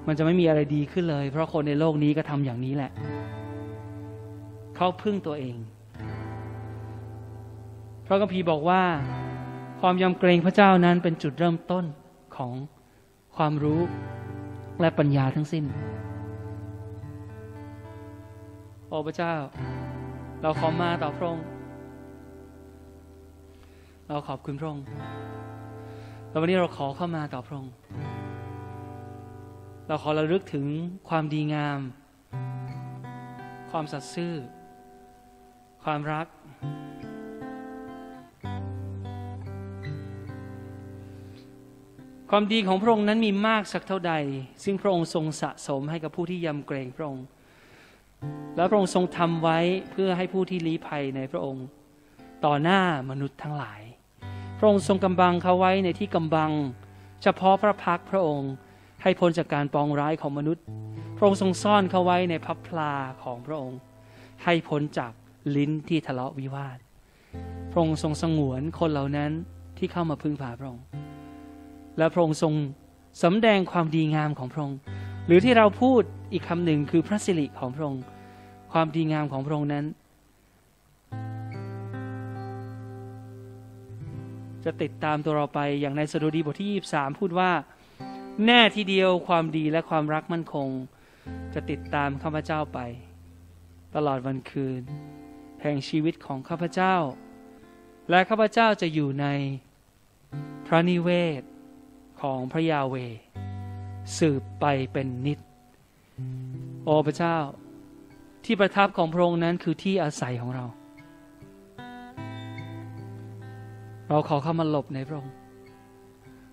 [0.06, 2.90] มันจะไม่มีอะไรดีขึ้นเลย เพราะคนในโลกนี้ก็ทำอย่างนี้แหละ
[4.76, 5.56] เขาพึ่งตัวเอง
[8.06, 8.82] พระคัมภีร์บอกว่า
[9.80, 11.84] ความยำเกรงพระเจ้านั้นเป็นจุดเริ่มต้น
[12.36, 12.54] ของ
[13.36, 13.80] ความรู้
[14.80, 15.64] และปัญญาทั้งสิ้น
[18.88, 19.34] โอ้พระเจ้า
[20.42, 21.44] เราขอมาต่อพระองค์
[24.08, 24.84] เราขอบคุณพระองค์
[26.28, 27.72] แล้ววันนี้เราขอเข้ามาต่อพระองค์
[29.88, 30.66] เราขอระลึกถึง
[31.08, 31.80] ความดีงาม
[33.70, 34.34] ความสัตย์ซื่อ
[35.84, 36.26] ความรัก
[42.30, 44.14] ความดีของพระองค์นั้นมีมากสักเท่าใด
[44.64, 47.24] ซึ่งพระองค์ทรงสะสมให้กับผู้ที่ยำเกรงพระองค์
[48.56, 49.58] และพระองค์ทรงทำไว้
[49.90, 51.64] เพื่อให้ผู้ที่ลี้ภัยในพระองค์
[52.44, 53.80] ต่อหน้ามนุษย์ทั้งหลาย
[54.58, 56.52] พระองค์ทรงกำบังเขาไว้ในที่กำบัง
[57.22, 58.52] เฉพาะพระพักพระองค์
[59.02, 60.64] ให้พ้นจากการปองร้ายของมนุษย์
[61.16, 63.78] พระองค์ทรงซ่อนเขาไว้ในพับพลาของพระองค์
[64.44, 65.12] ให้พ้นจาก
[65.56, 66.78] ลิ้นที่ทะเลาะวิวาท
[67.70, 69.30] พระองค์ทรงสงวนคนเหล่านั้น
[69.78, 70.84] ที่เข้ามาพึ่งพาพระองค์
[71.98, 72.54] และพระองค์ทรง
[73.22, 74.78] สำแดงความดีงามของพระองค์
[75.26, 78.02] หรือที่เราพูดอีกคำหนึ่งคือพระสิริของพระองค์
[78.72, 79.84] ความดีงามของพระองค์นั้น
[84.64, 87.50] จะติดตามตัวเราไปอย่างในสดุดีบทที่ 23 พูดว่า
[88.46, 90.68] แน่ทีเดียวความดีและความรักมั่นคง
[91.54, 92.78] จะติดตามข้าพเจ้าไป
[93.94, 94.80] ตลอดวันคืน
[95.62, 96.96] แห่งชีวิตของข้าพเจ้า
[98.10, 99.26] และข้าพเจ้าจะอยู่ใน
[100.66, 101.42] พระนิเวศ
[102.20, 102.94] ของพระยาเว
[104.18, 105.38] สืบไปเป็นนิด
[106.84, 107.36] โอ้พระเจ้า
[108.44, 110.64] ที่ประทับของพระองค์นั้นคือที่อาศัยของเรา
[114.08, 115.34] เราขอเข้ามาหลบในพระองค์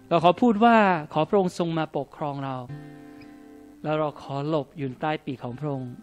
[0.10, 0.78] เราขอพูดว่า
[1.13, 2.56] ขอพระองค์ทรงมาปกครองเรา
[3.84, 5.93] แล้วเราขอหลบอยู่ใต้ปีกของพระองค์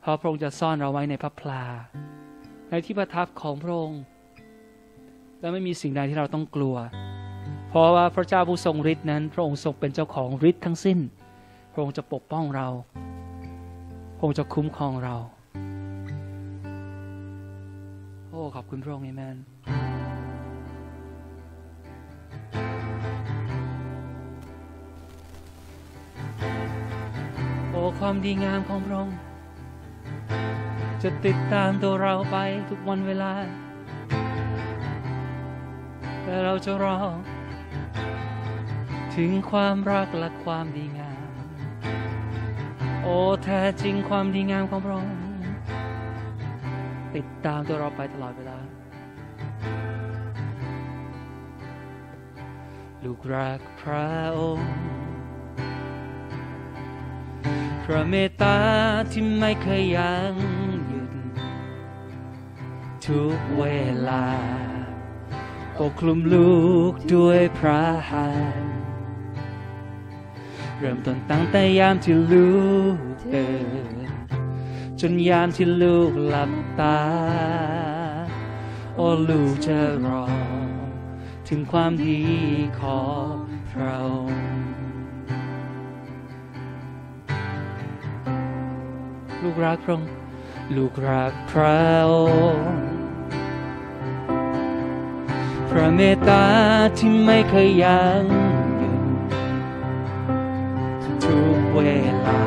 [0.00, 1.62] เพราะพระองค์จะซ่อนเราไว้ในพระพลา
[2.70, 4.02] ในที่ประทับของพระองค์
[5.40, 6.76] และไม่มีสิ่งใดที่เราต้องกลัว
[7.68, 10.98] เพราะว่าพระเจ้าผู้ทรงฤทธิ์นั้น พระองค์ทรงเป็นเจ้าของฤทธิ์ทั้งสิ้น
[11.72, 12.68] พระองค์จะปกป้องเรา
[14.16, 15.16] พระองค์จะคุ้มครองเรา
[18.30, 19.36] โอ้ขอบคุณพระองค์เอเมน
[27.70, 29.16] โอ้ความดีงามของพระองค์
[31.02, 32.36] จะติดตามตัวเราไป
[32.68, 33.32] ทุกวันเวลา
[36.22, 36.96] แต่เราจะรอ
[39.16, 41.30] ถึงความรักและความดีงาม
[43.02, 45.16] โอ้แท้จริงความดีงามของพระองค์
[47.14, 48.58] ติดตามตัวเราไปตลอดเวลา
[53.04, 54.08] ลูกรักพระ
[54.38, 54.72] องค์
[57.84, 58.58] พระเมตตา
[59.10, 60.34] ที่ไม่เคยยั้ง
[60.86, 61.12] หยุด
[63.06, 63.64] ทุกเว
[64.08, 64.24] ลา
[65.78, 66.52] ปกคลุมลู
[66.90, 68.28] กด้วยพระหั
[68.60, 68.72] ตถ์
[70.78, 72.50] เริ่มต้นตั้งแต่ยามที่ลู
[72.94, 72.96] ก
[73.30, 73.46] เดิ
[73.94, 73.96] น
[75.00, 77.00] จนยามที่ลูกหลับตา
[78.96, 80.26] โอ้ลูกจะรอ
[81.48, 82.20] ถึงความดี
[82.80, 83.32] ของ
[83.76, 83.98] เรา
[89.42, 90.08] ลูกรักพระองค์
[90.76, 91.78] ลูกรักพระ
[92.10, 92.14] อ
[92.56, 92.97] งค์
[95.70, 96.44] พระเมตตา
[96.98, 98.22] ที่ไม่เคยยั้ง
[98.78, 101.80] หยุดทุกเว
[102.26, 102.42] ลา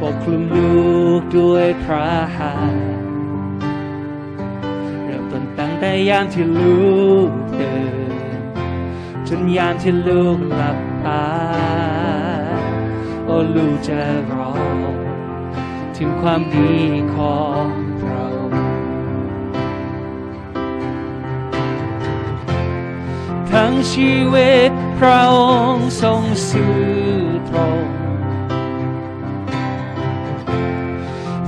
[0.00, 0.86] ปกคลุมลู
[1.18, 2.86] กด้วยพระหัตถ์
[5.04, 6.96] เริ่มต้นตั้งแต่ยามที่ลู
[7.28, 7.74] กเดิ
[8.40, 8.42] น
[9.28, 11.26] จนยามที่ลูกหลับตา
[13.24, 13.98] โอ้ลูกจะ
[14.30, 14.52] รอ
[15.96, 16.72] ถึงความดี
[17.14, 17.85] ของ
[23.60, 25.36] ทั้งชีวิตพระอ
[25.74, 26.84] งค์ทรงสื่อ
[27.48, 27.84] ตรง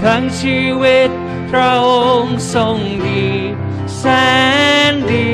[0.02, 1.10] ทั้งชีวิต
[1.50, 1.90] พระอ
[2.20, 3.28] งค์ทรงดี
[3.98, 4.04] แส
[4.90, 5.30] นดี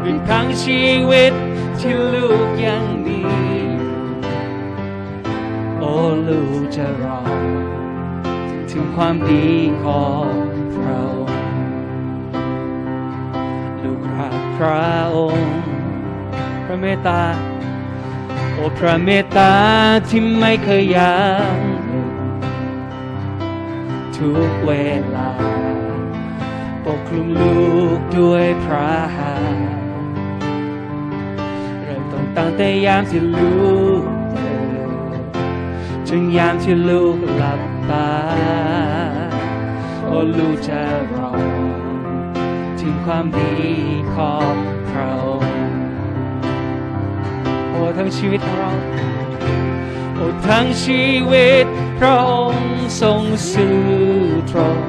[0.00, 1.32] เป็นทั้งชีวิต
[1.78, 3.20] ที่ลูกยังมี
[5.78, 5.94] โอ้
[6.28, 7.20] ลูกจะรอ
[8.70, 9.48] ถึงความดี
[9.84, 10.45] ของ
[14.56, 15.60] พระองค์
[16.64, 17.22] พระเมตตา
[18.52, 19.52] โอ้พระเมตตา
[20.08, 21.56] ที่ไม่เคยยั้ง
[21.88, 22.12] หยุด
[24.16, 24.72] ทุกเว
[25.14, 25.30] ลา
[26.84, 27.66] ปกคลุมลู
[27.98, 29.66] กด้วยพระหัตถ์
[31.82, 34.02] เริ่มต้นตั้งแต่ยามที่ลูก
[34.34, 34.56] เดิ
[34.88, 34.90] น
[36.08, 38.10] จนยามที่ลูกหลับตา
[40.04, 40.82] โอ้ลูกจะ
[41.14, 41.25] รอ
[42.88, 43.54] ถึงความดี
[44.14, 44.54] ของ
[44.90, 45.12] เรา
[47.70, 48.72] โอ้ทั้งชีวิตของเรา
[50.14, 51.66] โอ้ทั้งชีวิต
[51.98, 53.22] พระองค์ทรง
[53.52, 53.84] สื่อ
[54.50, 54.80] ตรง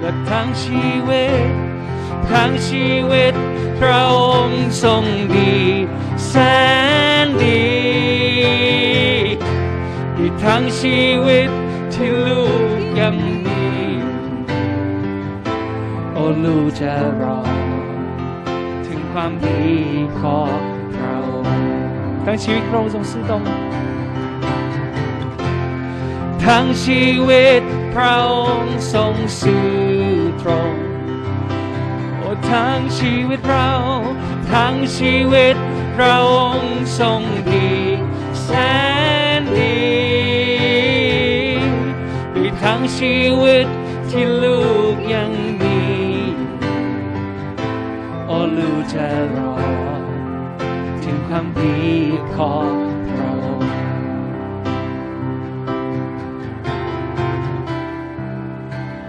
[0.00, 1.50] และทั้งชีวิต
[2.30, 3.34] ทั้งชีวิต
[3.80, 5.54] พระองค์ทรงดี
[6.28, 6.34] แส
[7.24, 7.64] นดี
[10.18, 11.50] อีกทั้งชีวิต
[11.94, 12.42] ที่ลู
[12.76, 17.40] กยังมีโอ้ลูกจะรอ
[18.86, 19.60] ถึงความดี
[20.20, 20.60] ของ
[20.96, 21.16] เรา
[22.24, 23.42] ทั้งชีวิตพระองค์ทรงซื่อตรง
[26.44, 27.62] ทั้งชีวิต
[27.94, 29.70] พระองค์ทรงสื่อ
[30.42, 30.74] ตรง
[32.16, 33.70] โอ้ทั้งชีวิตเรา
[34.52, 35.56] ทั้งชีวิต
[35.98, 37.70] เราองค์ทรงดี
[38.42, 38.48] แส
[39.40, 39.80] นดี
[42.34, 43.66] ด้วยทั้งชีวิต
[44.10, 44.60] ที่ลู
[44.94, 45.32] กยัง
[48.56, 49.54] มีโอ้ลูจะรอ
[51.04, 51.78] ถึงความดี
[52.36, 52.72] ของ
[53.14, 53.32] เรา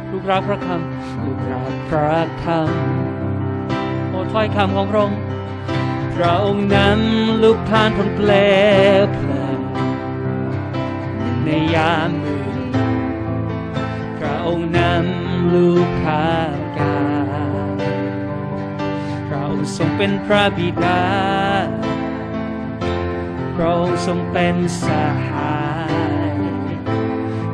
[0.09, 5.19] ลูกรักพระคำลูกรักพระคำโอ้ถ้อยคำของพระองค์
[6.15, 6.99] พระองค์นั้น
[7.43, 8.31] ลูกผ่านพ้นเปล
[9.13, 9.59] เพลิง
[11.43, 12.40] ในยามมื
[20.03, 21.03] เป็นพระบิดา
[23.55, 24.85] พระองค์ทรงเป็นส
[25.27, 25.59] หา
[26.33, 26.35] ย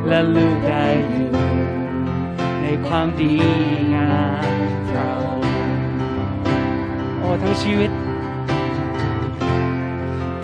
[0.06, 1.32] และลูกได้อยู่
[2.62, 3.34] ในความดี
[3.94, 5.12] งามเรา
[7.18, 7.90] โอ้ทั้งชีวิต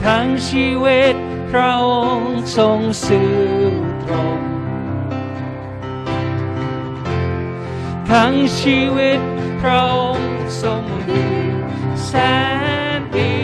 [0.04, 1.14] ทั้งชีวิต
[1.50, 3.36] พระองค์ทรงสื่อ
[4.04, 4.40] ตรง
[8.10, 9.20] ทั้งชีวิต
[9.60, 11.43] พระองค์ทรงดี
[12.08, 12.14] แส
[12.98, 13.34] นดี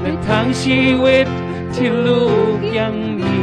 [0.00, 1.26] และทั้งชีวิต
[1.74, 2.24] ที่ลู
[2.56, 3.40] กยังมี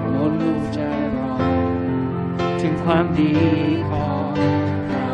[0.00, 1.34] โอ้ลูกจะรอ
[2.60, 3.34] ถึงความดี
[3.90, 4.32] ของ
[4.88, 5.08] เรา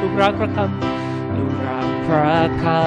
[0.00, 2.78] ลูกรักพระคำลูกรักพระคำ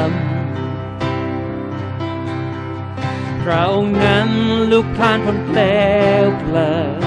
[3.44, 4.30] พระองค์นั้น
[4.72, 5.60] ลูกผ่านพ้นเปล
[6.24, 7.00] วเพลิง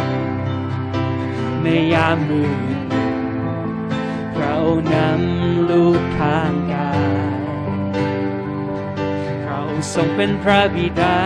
[1.62, 2.76] ในยามมืดพระอ
[4.95, 5.21] นั้น
[5.71, 6.91] ลูกข้างกา
[7.37, 7.41] ย
[9.43, 11.21] พระองค์ทรงเป็นพระบิดา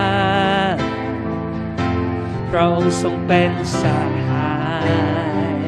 [2.51, 3.85] พระองค์ทรงเป็นส
[4.29, 4.55] หา
[4.89, 5.61] ย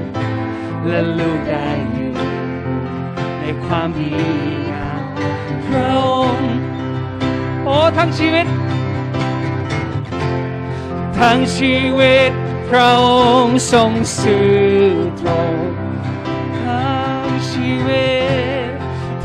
[0.87, 2.14] และลูกได้อยู่
[3.40, 4.11] ในความดี
[4.71, 5.03] งาม
[5.66, 6.53] พระองค์
[7.64, 8.47] โอ้ทั้งชีวิต
[11.18, 12.33] ทั้งชีวิต
[12.68, 13.07] พระอ
[13.42, 13.90] งค์ทรง
[14.21, 14.57] สื่อ
[15.21, 15.82] ตรง
[17.87, 18.11] วิ
[18.69, 18.71] ต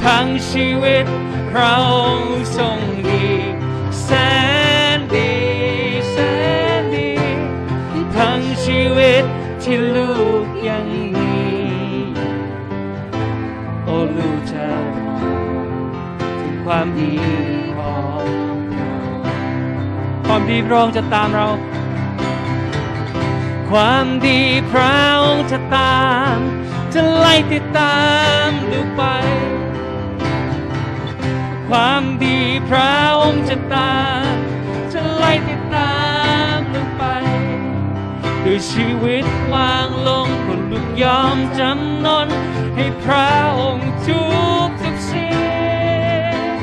[0.04, 1.06] ทั้งชีวิต
[1.52, 3.28] พระองค์ทรงดี
[4.04, 4.10] แส
[4.98, 5.34] นดี
[6.12, 6.18] แส
[6.80, 7.12] นดี
[8.18, 9.24] ทั้งชีวิต
[9.64, 11.38] ที่ลูกยังมี
[13.84, 14.70] โอ้ลูกจะ
[16.42, 17.14] ถึงความดี
[17.78, 18.26] ของ
[20.28, 21.48] ความดีพระองค์จะตามเรา
[23.70, 24.40] ความดี
[24.72, 25.98] พระองค์จะตา
[26.36, 26.38] ม
[27.00, 28.00] จะไล่ติดตา
[28.48, 29.04] มลูกไป
[31.70, 32.38] ความดี
[32.70, 33.98] พระองค์จะตา
[34.32, 34.36] ม
[34.94, 35.96] จะไล่ติดตา
[36.56, 37.04] มลูกไป
[38.44, 42.28] ด้วยชีวิตวางลงบนลูกยอมจำนน
[42.76, 43.30] ให้พระ
[43.60, 44.24] องค์ทุ
[44.68, 45.34] กทุกสิ่
[46.52, 46.56] ง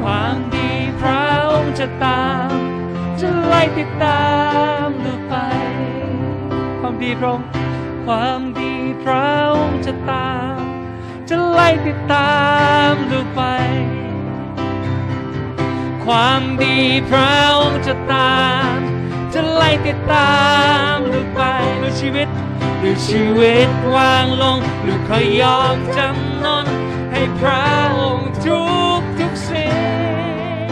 [0.00, 2.50] ความดีพระองค์จะตาม
[3.20, 4.24] จะไล่ติดตา
[4.84, 5.34] มลูกไป
[6.80, 7.67] ความดีพระองค์
[8.14, 10.60] ความดีพระองค์จะตาม
[11.28, 12.32] จะไล่ติดตา
[12.90, 13.42] มลูกไป
[16.04, 16.78] ความดี
[17.10, 18.42] พระองค์จะตา
[18.74, 18.76] ม
[19.34, 20.36] จะไล่ติดตา
[20.92, 21.42] มลูกไป
[21.82, 22.28] ด้วยชีวิต
[22.82, 26.66] ด้วยชีวิตวางลงลูกขอยอมจำนน
[27.12, 27.64] ให้พระ
[27.98, 28.62] องค์ทุ
[28.98, 29.72] กทุกสิ่
[30.66, 30.68] ง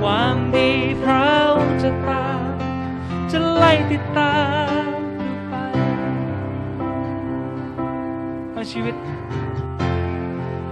[0.00, 0.70] ความดี
[1.02, 2.52] พระองค์จะตาม
[3.30, 4.34] จะไล่ติดตา
[4.66, 4.67] ม
[8.70, 8.96] ชีวิต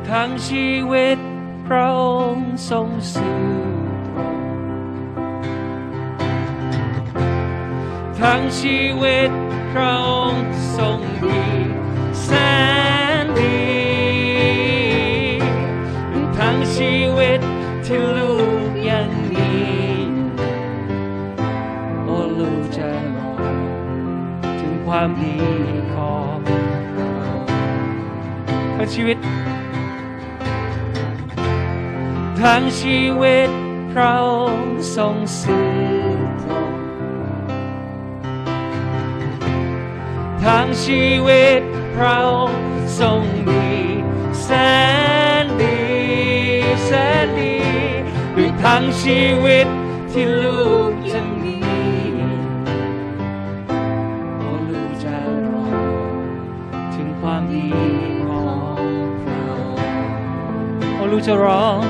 [0.08, 1.18] ทั้งชีวิต
[1.66, 3.46] พระองค์ทรงสื่อ
[4.06, 4.38] ตรง
[8.20, 9.30] ทั้งชีวิต
[9.72, 11.42] พระองค์ทรงดี
[12.22, 12.28] แส
[13.22, 13.58] นดี
[16.38, 17.40] ทั้งชีวิต
[17.86, 18.34] ที่ลู
[18.68, 19.52] กยังมี
[22.04, 23.32] โอ้ลูกจะรอ
[24.60, 25.36] ถึงความดี
[25.94, 26.25] ของ
[28.76, 29.18] ทั้งชีวิต
[32.40, 33.50] ทั้งชีวิต
[33.92, 35.76] พระองค์ทรงสื่อ
[36.42, 36.72] ตรง
[40.44, 41.60] ทั้งชีวิต
[41.96, 42.66] พระองค์
[43.00, 43.68] ทรงดี
[44.42, 44.48] แส
[45.42, 45.78] นดี
[46.86, 46.90] แส
[47.24, 47.56] นดี
[48.36, 49.66] ด้วยทั้งชีวิต
[50.12, 50.60] ที่ลู
[50.90, 51.58] กจะมี
[54.38, 55.66] โอ้ลูกจะรอ
[56.94, 58.05] ถึงความดี
[61.12, 61.80] ลูกจะร้อง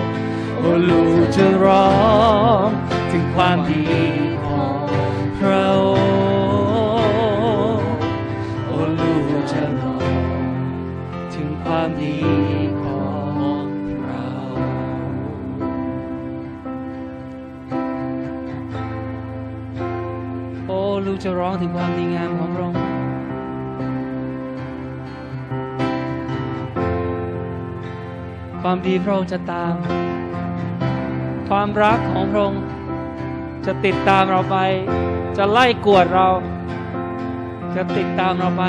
[0.59, 1.89] โอ้ลูกจะร้อ
[2.65, 2.69] ง
[3.11, 3.83] ถึงความดี
[4.45, 4.83] ของ
[5.39, 5.85] พระอ
[7.77, 7.89] งค์
[8.67, 10.01] โอ้ลูกจะร้อง
[11.35, 12.17] ถึงความดี
[12.81, 13.01] ขอ
[13.63, 13.67] ง
[14.05, 14.27] เรา
[20.67, 22.86] โอ้ลูกจะร้องถึงความดีงามของพระองค์
[28.69, 29.75] ความดีพระองค์จะตาม
[31.49, 32.63] ความรักของพระองค์
[33.67, 34.57] จะติดตามเราไป
[35.37, 36.29] จะไล่กวดเรา
[37.75, 38.65] จะติดตามเราไป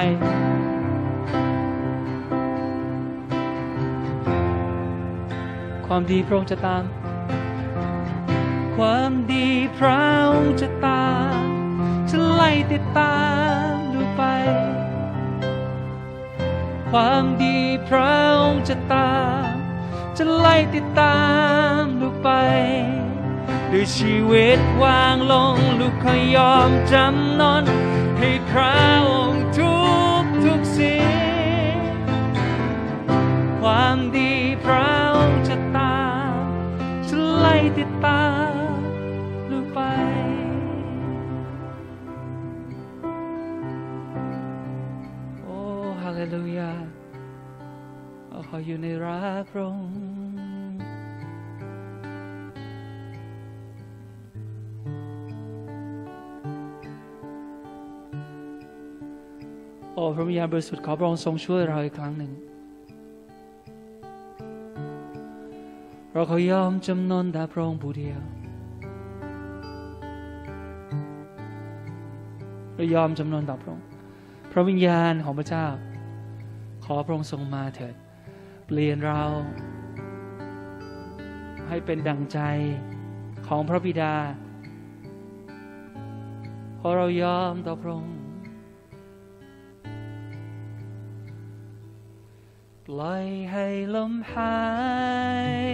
[5.88, 6.84] ความดีพระองค์จะตาม
[8.76, 11.40] ความดีพระองค์จะตาม
[12.10, 13.18] จะไล่ติดตา
[13.72, 14.24] มดูไป
[16.92, 17.58] ความดี
[17.88, 19.12] พระองค์จะตา
[19.46, 19.47] ม
[20.18, 21.20] จะไล่ติดตา
[21.80, 22.30] มลูกไป
[23.72, 27.64] ด้วยชีวิตวางลงลูกขอยอมจำนน
[28.18, 28.76] ให้พระ
[29.08, 29.78] องค์ทุ
[30.22, 31.02] กทุกสิ่
[31.74, 31.78] ง
[33.62, 34.32] ความดี
[34.65, 36.42] พระองค์จะตาม
[37.08, 38.74] จะไล่ติดตาม
[39.52, 39.80] ลูกไป
[45.44, 45.60] โอ้
[46.02, 46.74] ฮาเลลูยา
[48.48, 49.77] เราขออยู่ในรักรอง
[59.93, 62.31] โอ้พระวิญญาณบริสุทธิ์ขอพระองค์ทรงช่วยเราอีกครั้งหนึ่ง
[66.12, 68.21] เราขอยอมจำนนแต่พระองค์ผู้เดียว
[72.75, 73.85] เรายอมจำนนต่อพระองค์
[74.52, 75.67] พระวิญญาณของพระเจ้า
[76.85, 77.95] ขอพระองค์ทรงมาเถิด
[78.70, 79.24] เปลี่ยนเรา
[81.68, 82.40] ให้เป็นดังใจ
[83.48, 84.15] ของพระบิดา
[86.78, 88.18] เพราะเรายอมต่อพระองค์
[92.86, 94.60] ปล่อยให้ลมหา
[95.65, 95.68] ย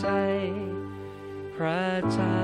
[0.00, 0.08] ใจ
[1.54, 2.42] พระเจ้า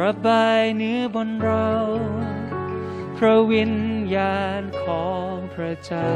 [0.00, 1.70] ระบายเนื้อบนเรา
[3.16, 3.74] พระวิญ
[4.14, 6.10] ญาณของพระเจ้า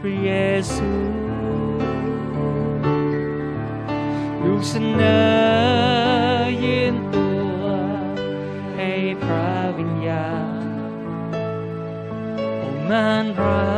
[0.00, 0.30] พระเย
[0.74, 0.90] ซู
[4.42, 7.28] ลูกเสนอยืนตั
[7.58, 7.62] ว
[8.76, 8.90] ให้
[9.22, 10.30] พระวิญญา
[10.62, 10.66] ณ
[12.62, 13.70] อ้มานรั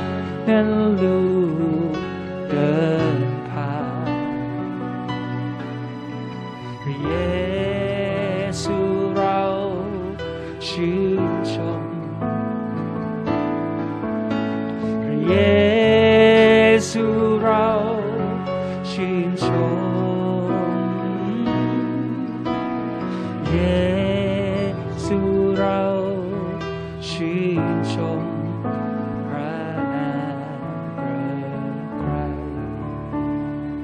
[0.00, 0.02] ก
[0.48, 0.68] นั้น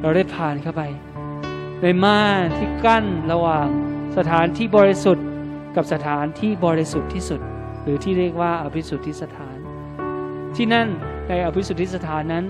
[0.04, 0.82] เราได้ผ่านเข้าไป
[1.82, 3.66] ในม่านที่กั้นระหว่าง
[4.16, 5.26] สถานที่บริสุทธิ์
[5.76, 7.40] กับสถานที่บริสุทธิ์ที่สุด
[7.82, 9.56] หรือที่เรียกว่าอภิสุทธิสถาน
[10.56, 10.88] ที่นั่น
[11.28, 12.44] ในอภิสุทธิสถานนั้น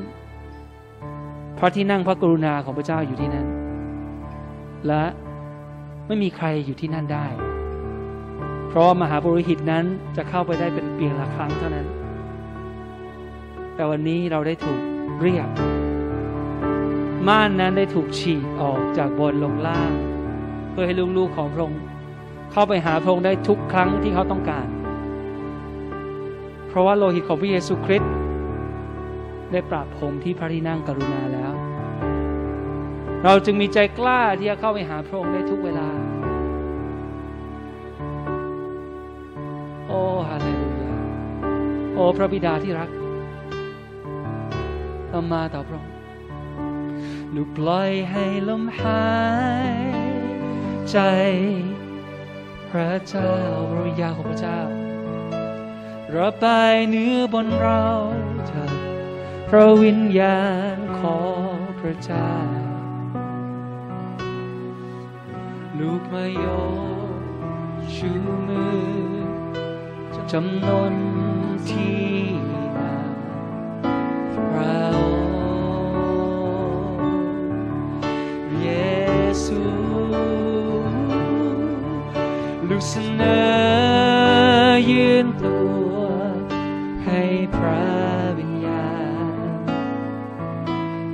[1.59, 3.47] พระที่นั่งพระกรุณาของพระเจ้าอยู่ที่นั่น
[4.87, 5.05] และ
[6.07, 7.27] ไม่มีใครอยู่ที่นั่นได้
[8.69, 9.85] เพราะมหาปุโรหิตนั้น
[10.17, 11.87] จะเข้าไปได้เป็นเพียงละครั้งเท่านั้น
[13.75, 14.81] แต่วันนี้เราได้ถูก
[15.23, 15.49] เรียก
[17.29, 19.93] ม่านนั้นได้ถูกฉีกออกจากบนลงล่าง
[20.71, 21.83] เพื่อให้ลูกๆของพระองค์
[22.53, 24.67] เข้าไปหาพระองค์ได้ทุกครั้งที่เขาต้องการ
[26.69, 28.13] เพราะว่าโลหิตของพระเยซูคริสต์
[29.53, 31.53] ได้ปราบพรมที่พระที่นั่งกรุณาแล้ว
[33.25, 35.89] เราจึงมีใจกล้าที่จะเข้าไปหาพระองค์ได้ทุกเวลา
[39.89, 40.97] โอ้ฮาเลลูยา
[41.95, 42.91] โอ้พระบิดาที่รัก
[45.11, 45.94] เรามาต่อพระองค์
[47.35, 49.07] ลูกปล่อยให้ลมหา
[49.73, 49.79] ย
[50.91, 50.99] ใจ
[52.71, 53.33] พระเจ้า
[53.71, 54.61] พระวิญญาณของพระเจ้า
[56.17, 57.85] ระบายเนื้อบนเรา
[58.49, 58.73] เถิด
[59.49, 60.41] พระวิญญา
[60.75, 61.49] ณของ
[61.81, 62.33] พระเจ้า
[65.79, 66.47] ลูกมาย
[67.17, 67.21] ก
[67.95, 68.11] ชู
[68.49, 68.85] มือ
[70.33, 70.95] จำนน
[71.71, 72.05] ที่
[72.77, 72.95] นา
[74.35, 75.24] พระ
[82.69, 85.57] ลูกเสนอยืนตั
[85.91, 85.95] ว
[87.05, 87.21] ให้
[87.55, 87.85] พระ
[88.39, 88.93] วิญญา
[89.59, 89.61] ณ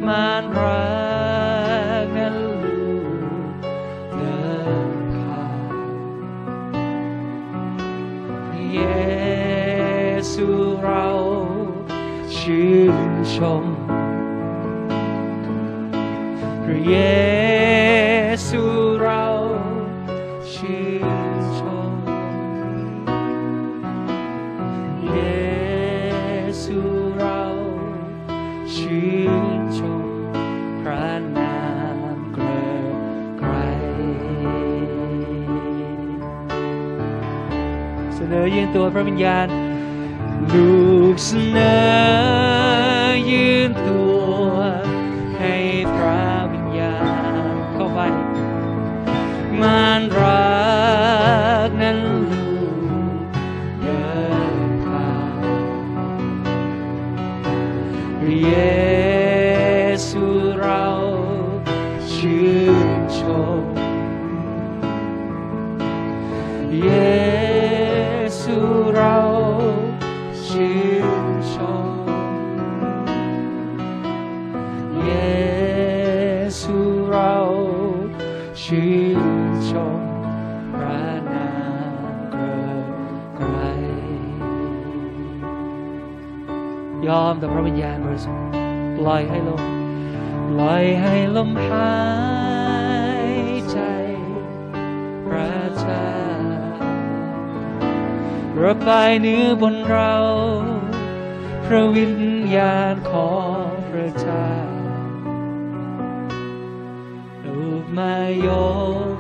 [0.07, 0.85] มานรั
[2.05, 2.55] กนั้นลู
[3.51, 3.55] ก
[4.17, 4.41] เดิ
[4.91, 5.89] นผ่าน
[8.47, 8.81] พระเย
[10.33, 10.47] ซู
[10.83, 11.07] เรา
[12.37, 12.75] ชื่
[13.11, 13.65] นชม
[16.65, 16.95] พระเย
[38.41, 39.47] อยืนตัวพระวิญญาณ
[40.53, 40.73] ลู
[41.15, 41.59] กเสน
[43.07, 44.10] อยืนตัว
[89.21, 89.63] อยให้ลม
[90.61, 91.95] ลอยให้ลมหา
[93.29, 93.35] ย
[93.71, 93.79] ใจ
[95.27, 96.11] พระเจ้า
[98.63, 100.15] ระบายเนื้อบนเรา
[101.65, 102.17] พระวิญ
[102.57, 104.51] ญาณของพระเจ้า
[107.45, 108.17] ลูกมา
[108.47, 108.49] ย
[109.05, 109.17] ก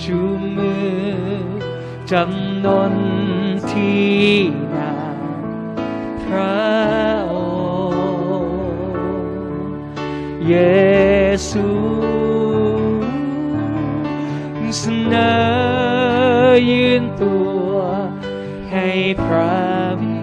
[0.00, 0.18] ชู
[0.56, 0.96] มือ
[2.10, 2.94] จำนน
[3.70, 4.14] ที่
[4.74, 4.92] นา
[6.22, 6.85] พระ
[10.48, 10.54] เย
[11.50, 11.68] ซู
[14.78, 14.82] เส
[15.12, 17.68] นอยืนตัว
[18.70, 18.88] ให้
[19.22, 19.54] พระ
[20.00, 20.16] วิ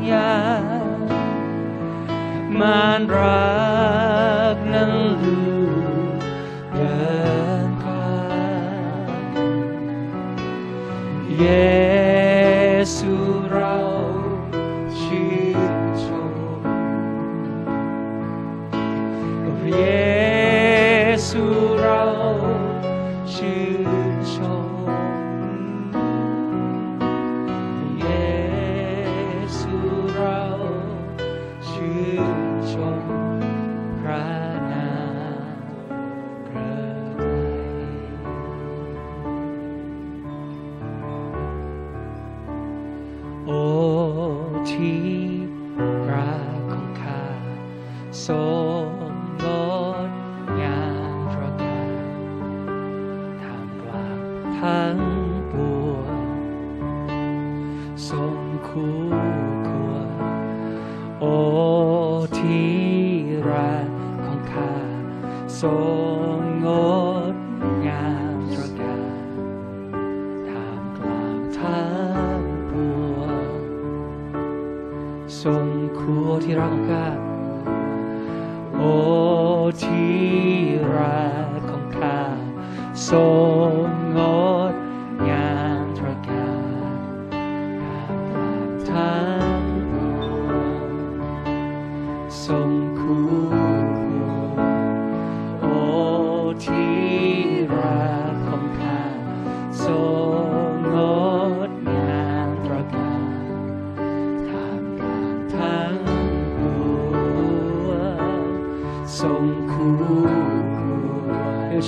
[109.24, 109.96] ทรงคู่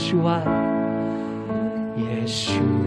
[0.03, 0.45] ควร
[1.95, 2.84] เ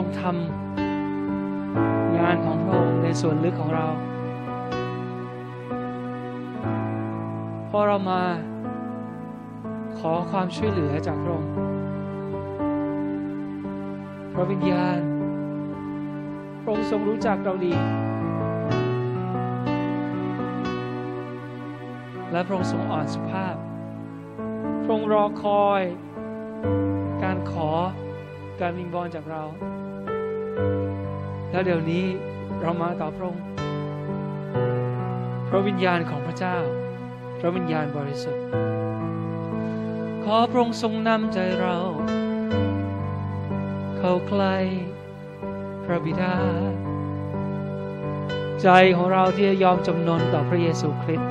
[0.00, 3.86] รงทรงทำงานของพระองค์ในส่วนลึกของเรา
[7.70, 8.22] พอเรามา
[9.98, 11.52] ขอความช่วยเหลือจากพระองค์
[14.32, 14.98] พระวิญญาณ
[16.60, 17.74] พระองค์ทรงรู้จักเราดี
[22.32, 23.54] และพระองค์ทรงอ่อนสุภาพ
[24.82, 25.82] พระองค์รอคอย
[27.22, 27.70] การขอ
[28.60, 29.44] การวิงบอลจากเรา
[31.50, 32.04] แล้วเดี๋ยวนี้
[32.60, 33.44] เรามาต่อพระองค์
[35.48, 36.56] พระวิญญาณของพระเจ้า
[37.40, 38.44] พระวิญญาณบริสุทธิ์
[40.24, 41.76] ขอพระองค์ทรงนำใจเรา
[43.98, 44.56] เข้าใกล้
[45.84, 46.36] พระบิดา
[48.62, 51.29] ใจของเราที่จะยอมจำนนต่อพระเยซูคริสต์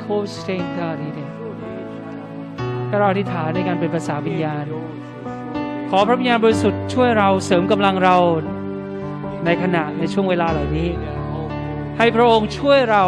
[0.00, 1.18] โคสเตนดารีเด
[2.90, 4.64] ก็เราอธิษฐานในการเป็นภาษาวิญญาณ
[5.90, 8.16] ขอพระวิญญาณบริสุทธิ์ช่วยเราเสริมกำลังเรา
[9.44, 10.88] ในขณะในช่วงเวลาเหล่านี้
[11.98, 13.04] ให้พระองค์ช่วยเรา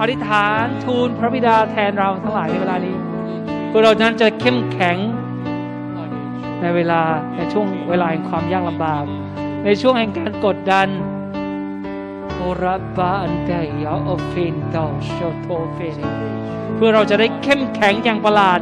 [0.00, 2.96] อธิษฐานทูลพระบิดาแทนเราทั้งหลายในเวลานี้
[3.70, 4.96] พื่อเรานั้นจะเข้มแข็ง
[6.60, 7.02] ในเวลา
[7.36, 9.04] ในช่วงเวลาแห่งความยากลำบาก
[9.64, 10.88] ในช่วงแห่งการกดดัน
[12.34, 15.06] โอรับาอันเดียอเฟนตอช
[15.40, 15.98] โตเฟน
[16.74, 18.60] เพื่อเราจะได้เข้มแข็งอย่างประหลาด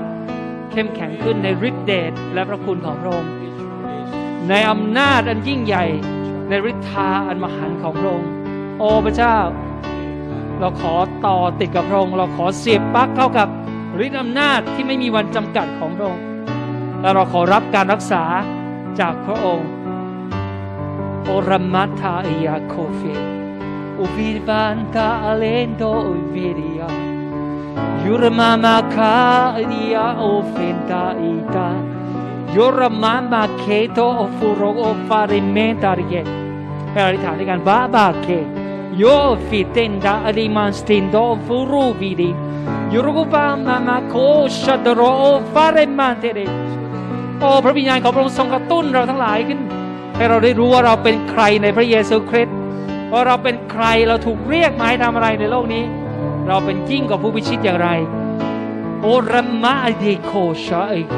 [0.72, 3.32] เข้มแข็งขึ้นในฤทธิเดชและพระคุณของพระองค์
[4.48, 5.84] ในอำนาจอันยิ่งใหญ่
[6.48, 8.30] ในฤทธาอันมหันต์ของพระองค์
[8.78, 9.36] โอพระเจ้า
[10.58, 10.94] เราขอ
[11.26, 13.48] ต่อติดกับพระองค์เราขอเสียบปลั๊กเข้ากับ
[14.04, 16.24] ฤทธิอำนาจที่ไม่มีวันจำกัดของพระองค์
[17.00, 18.24] และเราขอรับการรักษา
[19.00, 19.70] จากพระองค์
[21.24, 23.02] โอรมัตตาอยาโคเฟ
[23.98, 26.90] อุวิวันตาอเลนโดอุวิริยา
[28.06, 31.68] Yurmama ka dia ofenda ita.
[32.54, 36.22] Yurmama keto ofuro o farimentarie.
[36.92, 38.28] ให้เราอธิษฐานด้วยกันบาบาเค
[38.98, 39.04] โย
[39.48, 41.16] ฟิเตนดาอริมันสตินโด
[41.46, 42.30] ฟูรูวิดิ
[45.54, 46.40] ฟาเรมันเตเร
[47.40, 49.60] โอ้พระวิญญาณของพระองค์ทรงกระตุ้นเราทั้งหลายขึ้น
[50.16, 52.56] ให้เราได้รู้ว่าเราเป็นใครในพระเยซูคริสต์
[53.12, 55.84] ว่าเราเป็นใครเราถูกเรียกมาให้ทำอะไรในโลกนี้
[56.48, 57.88] เราเป็นยิ่งกว่าผู้พิชิตอย่างไร
[59.02, 60.32] โอรมาเดโค
[60.64, 61.16] ชาเอเค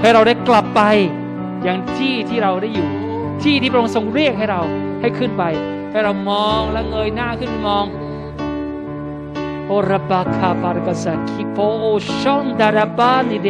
[0.00, 0.80] ให้เราได้กลับไป
[1.62, 2.88] อยังที่ที่เราได้อยู่
[3.42, 4.62] ที่ที่พระองค์ทรงเรียกให้เรา
[5.00, 5.44] ให้ขึ้นไป
[5.92, 7.84] ให้เรามองและเงยหน้าขึ้นมอง
[9.72, 11.84] โอรบาคาปารกาสาคิโปโอ
[12.20, 13.44] ชอนดาราบานิเ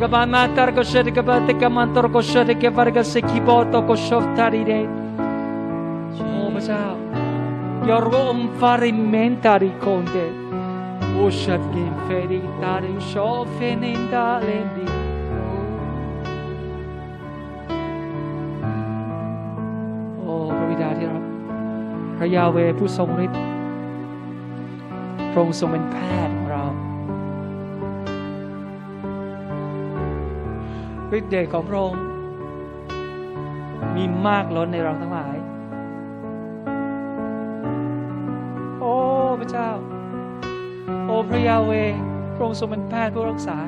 [0.00, 4.88] Vargavanatar Goshari Gabate Kamantor Goshari Gavarga Sekiboto Goshovtarire.
[6.20, 6.96] Oh, Basao.
[7.84, 10.32] Yorgo Umfari Mentari Konde.
[11.20, 14.88] Ushat Ginferi Tarin Shofen in Dalendi.
[20.26, 21.24] Oh, พระบิดาที่รัก
[22.16, 23.40] พระยาเวผู้ทรงฤทธิ์
[25.32, 25.96] พระองค์ทรงเป็นแพ
[26.28, 26.36] ทย์
[31.18, 32.02] ฤทธิ์เดชของพระองค์
[33.96, 35.36] มีมากล้นในเราทั้งหลาย
[38.80, 38.94] โอ้
[39.40, 39.70] พระเจ้า
[41.04, 41.72] โอ้พระยาเว
[42.34, 43.58] พระองค์ทรงเป็นแพทย์ผู้รักษา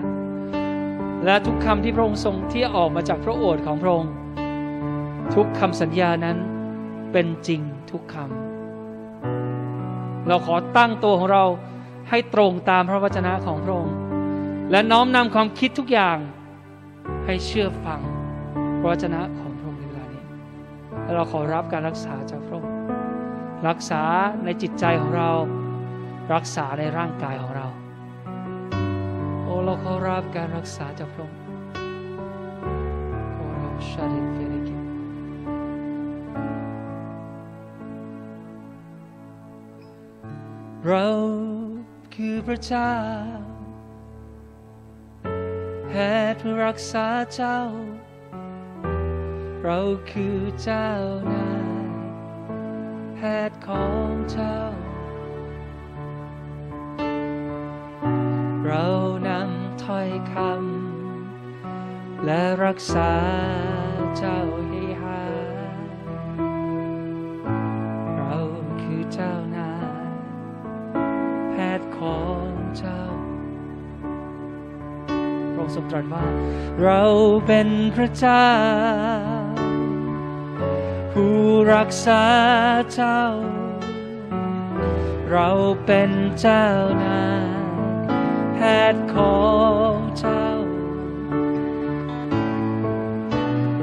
[1.25, 4.13] และทุกคำที่พระองค์ทรงที่ออกมาจากพระโอษฐ์ของพระองค์
[5.35, 6.37] ทุกคำสัญญานั้น
[7.13, 11.45] เป็นจริงทุกคำเราขอตั้งตัวของเรา
[12.09, 13.95] ให้ตรงตามพระวจนะของพระองค์
[14.71, 16.19] และน้อมนำความคิดทุกอย่าง
[17.25, 18.01] ให้เชื่อฟัง
[18.81, 20.25] พระวจนะของพระองค์ในเวลานี้
[21.03, 22.73] และเราขอรับการรักษาจากพระองค์
[23.69, 24.03] รักษา
[24.45, 25.31] ในจิตใจของเรา
[26.35, 27.67] รักษาในร่างกายของเรา
[29.45, 31.39] โอ้เราขอรับการรักษาจากพระองค์
[33.37, 34.77] โอ้เราชาดิเฟริกิ
[40.89, 41.07] เรา
[42.15, 42.93] คือพระเจ้า
[45.95, 46.01] แพ
[46.33, 47.61] ทย์ผู้รักษาเจ้า
[49.63, 49.79] เรา
[50.11, 50.89] คือเจ้า
[51.33, 51.89] นาย
[53.15, 54.59] แพทย์ของเจ้า
[58.67, 58.87] เรา
[59.29, 63.13] นำถ้อยคำและรักษา
[64.17, 64.82] เจ้าให้
[75.75, 76.25] ทรงตรัสว่า
[76.83, 77.03] เรา
[77.47, 78.49] เป็นพระเจ้า
[81.13, 81.39] ผู้
[81.75, 82.25] รักษา
[82.95, 83.23] เจ้า
[85.31, 85.51] เรา
[85.87, 86.11] เป็น
[86.41, 86.67] เจ้า
[87.05, 87.53] นาย
[88.55, 88.59] แพ
[88.93, 89.43] ทย์ขอ
[89.93, 90.47] งเจ้า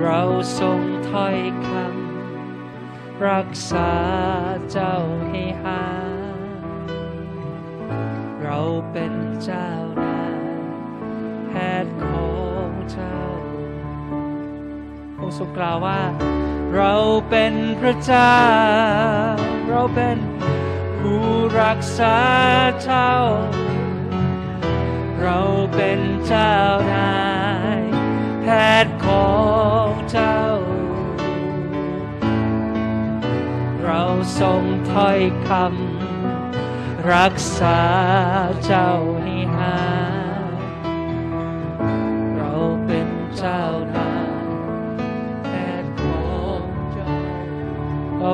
[0.01, 0.21] เรา
[0.59, 1.37] ทรงถ้อย
[1.67, 3.91] คำรักษา
[4.71, 4.95] เจ้า
[15.39, 16.01] ทรงกล่าวว่า
[16.75, 16.93] เรา
[17.29, 18.39] เป็นพระเจ้า
[19.69, 20.17] เราเป็น
[20.99, 21.25] ผู้
[21.61, 22.17] รักษา
[22.83, 23.13] เจ้า
[25.21, 25.39] เรา
[25.75, 26.55] เป็นเจ้า
[26.93, 27.17] นา
[27.79, 27.81] ย
[28.41, 28.45] แพ
[28.83, 29.29] ทย์ขอ
[29.87, 30.41] งเจ้า
[33.83, 34.03] เรา
[34.39, 37.81] ทรงถ้อยคำรักษา
[38.65, 38.91] เจ้า
[39.23, 39.98] ให้หาย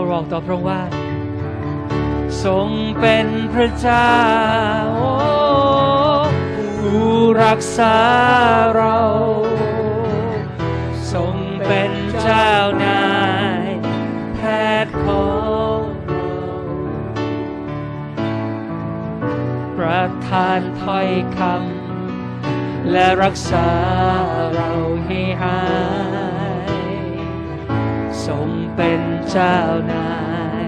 [0.09, 0.81] ร้องต่อพระองค์ว่า
[2.43, 4.13] ทรงเป็นพระเจ้า
[6.79, 7.97] ผู้รักษา
[8.75, 8.99] เรา
[11.13, 11.35] ทรง
[11.67, 11.91] เป็น
[12.21, 12.51] เจ้า
[12.83, 13.05] นา
[13.65, 13.69] ย
[14.35, 14.39] แพ
[14.85, 15.29] ทย์ขอ
[15.77, 16.35] งเรา
[19.77, 23.67] ประทานถ้อยคำและรักษา
[24.53, 24.71] เรา
[25.05, 25.61] ให้หา
[26.69, 26.73] ย
[28.25, 29.01] ทรง เป็น
[29.31, 29.57] เจ้า
[29.91, 30.11] นา
[30.65, 30.67] ย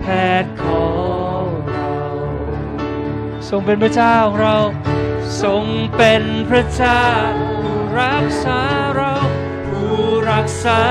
[0.00, 0.06] แพ
[0.42, 0.88] ทย์ขอ
[1.42, 1.94] งเรา
[3.48, 4.56] ทรงเป็นพระเจ้าของเรา
[5.42, 5.64] ทรง
[5.96, 7.04] เป็นพระเจ้า
[7.58, 8.60] ผู้รักษา
[8.96, 9.14] เรา
[9.68, 9.98] ผู้
[10.30, 10.82] รักษา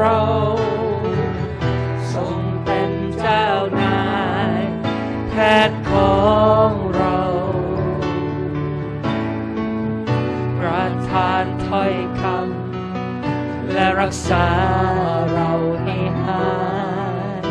[0.00, 0.20] เรา
[2.14, 3.46] ทรงเป็นเจ้า
[3.80, 4.02] นา
[4.58, 4.60] ย
[5.30, 5.34] แพ
[5.68, 6.22] ทย์ขอ
[6.68, 7.20] งเรา
[10.58, 12.37] ประทานถ้อยคำ
[13.80, 14.46] และรักษา
[15.34, 15.50] เรา
[15.82, 16.44] ให้หา
[17.40, 17.42] ย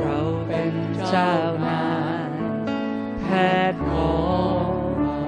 [0.00, 0.74] เราเป็น
[1.08, 1.32] เจ้า
[1.66, 1.84] นา
[2.28, 2.30] ย
[3.20, 3.26] แพ
[3.72, 4.14] ทย์ขอ
[4.68, 5.20] งเรา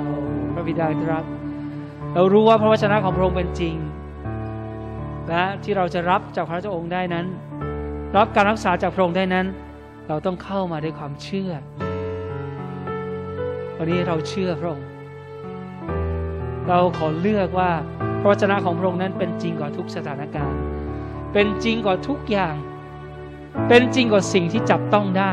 [0.54, 1.24] พระบิดาที่รัก
[2.14, 3.76] เรารู้ว่าพระวจนะของพระองค์เป็นจริง
[5.28, 7.26] และที่เราจะรับจากพระเจ้าองค์ได้นั้น
[8.16, 9.46] รับการรักษาจากพระองค์ได้นั้น
[10.08, 11.52] เราต้องเข้ามาด้วยความเชื่อ
[13.76, 14.86] วันนี้เราเชื่อพระองค์
[16.68, 17.72] เราขอเลือกว่า
[18.22, 20.60] พระวจนะของพระองค์นั้นเป็นจริงกว่าทุกสถานการณ์
[21.32, 22.56] เป็นจริงกว่าทุกอย่าง
[23.68, 25.32] เป็นจริงกว่าสิ่งที่จับต้องได้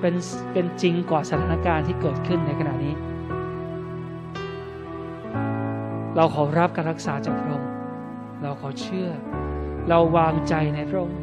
[0.00, 0.14] เป็น
[0.52, 2.94] เป็นจริงกว่าสถานการณ์ที่เกิดขึ้นในขณะนี้
[6.16, 7.70] เราขอรับการรักษาจากพระองค์
[8.42, 9.08] เราขอเชื่อ
[9.88, 11.20] เราวางใจในพระองค์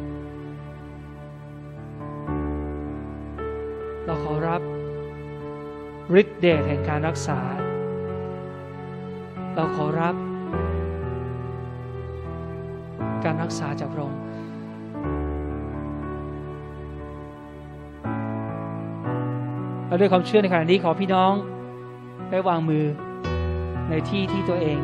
[4.06, 4.62] เราขอรับ
[6.20, 7.38] ฤทธิ์เดชแห่งการรักษา
[9.54, 10.14] เราขอรับ
[13.24, 14.20] การรักษาจากพระองค์
[19.86, 21.32] เราด้วยความเชื่อในขณะนี้ขอพี่น้อง
[22.30, 22.84] ได้วางมือ
[23.88, 24.78] ในที่ที่ตัวเอง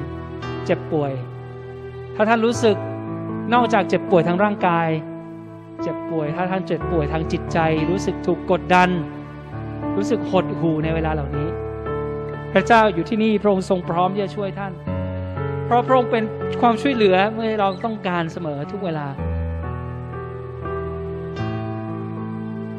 [0.65, 1.13] เจ็บป่วย
[2.15, 2.77] ถ้าท่านรู้สึก
[3.55, 4.89] นอกจากเจ็บป่วยทางร่างกาย
[5.83, 7.59] เจ็บป่วย ถ้าท่านเจ็บป่วยทางจิตใจ
[7.91, 8.89] รู้สึกถูกกดดัน
[9.97, 11.49] รู้สึกหดหู่ในเวลาเหล่านี้
[12.53, 14.73] พระเจ้าอยู่ที่นี่พระองค์ทรงพร้อมที่จะช่วยท่าน
[15.65, 16.25] เพราะพระองค์เป็น
[16.61, 19.07] ความช่วยเหลือเมื่อเราต้องการเสมอทุกเวลา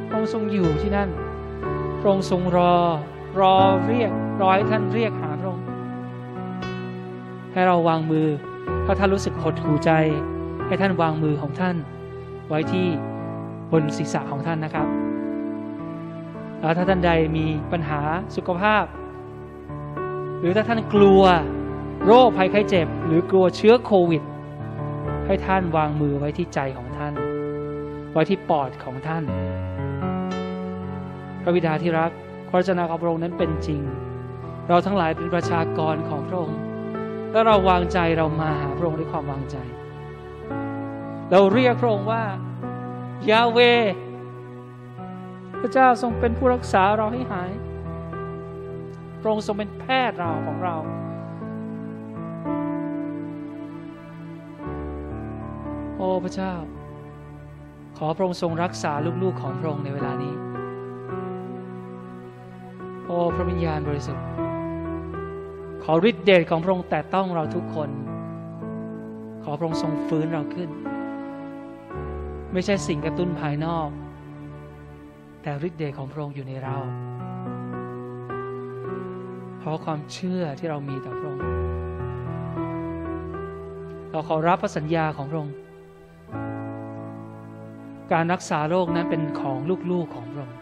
[0.08, 1.10] พระองค์ทรงอยู่ที่นั่น
[2.00, 2.74] พระองค์ทรงรอ
[3.40, 3.56] รอ
[3.88, 4.12] เรียก
[4.42, 5.66] รอให้ท่านเรียกหาพระองค์
[7.54, 8.28] ให้เราวางมือ
[8.86, 9.92] ถ้าท่านรู้สึกหดหูใจ
[10.68, 11.76] ให้ท่านวางมือของท่าน
[12.48, 12.88] ไว้ที่
[13.72, 14.88] บนศีรษะของท่านนะครับ
[16.60, 18.00] แล้วถ้าท่านใดมีปัญหา
[18.36, 18.84] สุขภาพ
[20.40, 21.24] หรือถ้าท่านกลัว
[22.06, 24.24] โรคภัยไข้เจ็บ หรือกลัวเชื้อโควิด
[25.26, 27.14] ให้ท่านวางมือไว้ที่ใจของท่าน
[28.14, 29.24] ไว้ที่ปอดของท่าน
[31.42, 32.12] พระบิดาที่รัก
[32.50, 33.82] พระเจ้าของพระองค์นั้นเป็นจริง
[34.68, 36.60] เราทั้งหลายเป็นประชากรของพระองค์
[37.32, 39.58] แล้วเราวางใจเรามาหาพระองค์ด้วยความวางใจ
[41.32, 42.24] เราเรียกพระองค์ว่า
[43.30, 43.60] ยาเว
[45.62, 47.52] พระเจ้าทรงเป็นผู้รักษาเราให้หาย
[49.28, 50.76] ระองค์ทรงเป็นแพทย์เราของเรา
[55.98, 56.54] โอ้พระเจ้า
[57.98, 58.92] ขอพระองค์ทรงรักษา
[59.24, 60.34] ลูกๆของพระองค์ในเวลานี้
[63.06, 64.26] โอ้พระวิญญาณบริสุทธิ์
[65.84, 67.90] ขอฤทธิเดชของพระองค์แต่ต้องเราทุกคน
[69.44, 70.70] ขอพระองค์ทรงฟื้นเราขึ้น
[72.54, 73.90] ไม่ใช่สิ่งกระตุ้นภายนอก
[75.42, 76.78] แต่ฤทธิเดชของพระองค์อยู่ในเรา
[79.68, 81.44] เพราะความเชื่อที่เรามีต่อพระองค์
[84.12, 85.56] เราขอรับพระสัญญาของพระองค์
[88.14, 89.58] การรักษาโรคนั้นเป็นของ
[89.92, 90.58] ลูกๆของพระองค์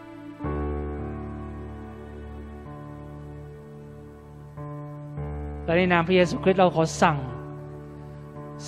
[5.64, 7.18] และในนามพระเยซูคริสต์เราขอสั่ง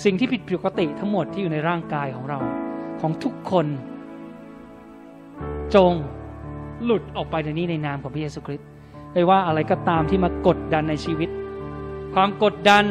[0.03, 2.39] สิ่งที่ผิดปกติทั้งหมดที่อยู่ในร่างกายของเรา
[3.01, 3.65] ของทุกคน
[5.75, 5.93] จง
[6.83, 8.68] หลุดออกไปในนี้ในนามของพระเยซูคริสต์
[9.13, 11.29] ไม่ว่าอะไรก็ตามที่มากดดันในชีวิต
[12.13, 12.83] ความกดดัน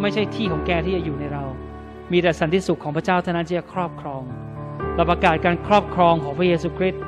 [0.00, 1.44] ไม่ใช่ที่ของแกที่จะอยู่ในเรา
[2.12, 4.22] มีแต่สันติสุขของพระเจ้าเท่านั้นที่จะครอบครอง
[4.94, 7.02] เราประกาศการครอบครองของพระเยซูคริสต์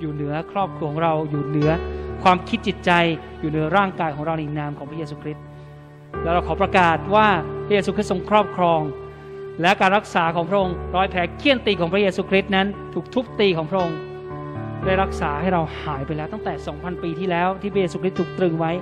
[0.00, 1.70] อยู่เหนือครอบครัวของเราอยู่เหนือ
[2.22, 2.90] ความคิดจิตใจ
[3.40, 5.44] อยู่เหนือร่างกายของเราในนามของพระเยซูคริสต์
[6.22, 7.28] แล้วเราขอประกาศว่า
[7.66, 8.80] พระเยซูคริสต์ทรงครอบครอง
[9.60, 13.98] และการรักษาของพระองค์รอยแผลเฆี่ยนตีของพระเยซูคริสต์นั้น ถูกทุบตีของพระองค์
[14.84, 18.72] ได้รักษาให้เราหายไปแล้วตั้งแต่ 2,000 ปีที่แล้วที่พระเยซูคริสต์ถูกตรึงไว้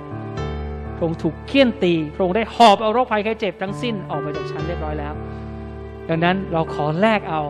[0.95, 5.13] พระองค์ถูกเคี่ยนตีพระองค์ได้หอบเอาโรคภัยไข้เจ็บทั้งสิ้นออกไปจากฉันเรียบร้อยแล้ว
[6.09, 7.41] ดังนั้นเราขอแลกเอา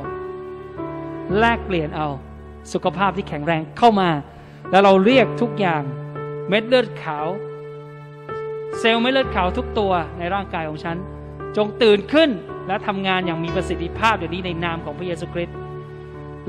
[1.39, 2.07] แลกเปลี่ยนเอา
[2.73, 4.09] สุขภาพที่แข็งแรงเข้ามา
[4.71, 5.83] แล้วเราเรียกทุกอย่าง
[6.49, 7.27] เม็ดเลือดขาว
[8.79, 10.97] เซลล์เม็ดเลือดขาวทุกตัวในร่างกายของฉัน
[11.57, 12.29] จงตื่นขึ้น
[12.67, 15.55] และทำงานอย่างมีประสิทธิภาพเดี๋ยวนี้ในนามของพระเยซูคริสต์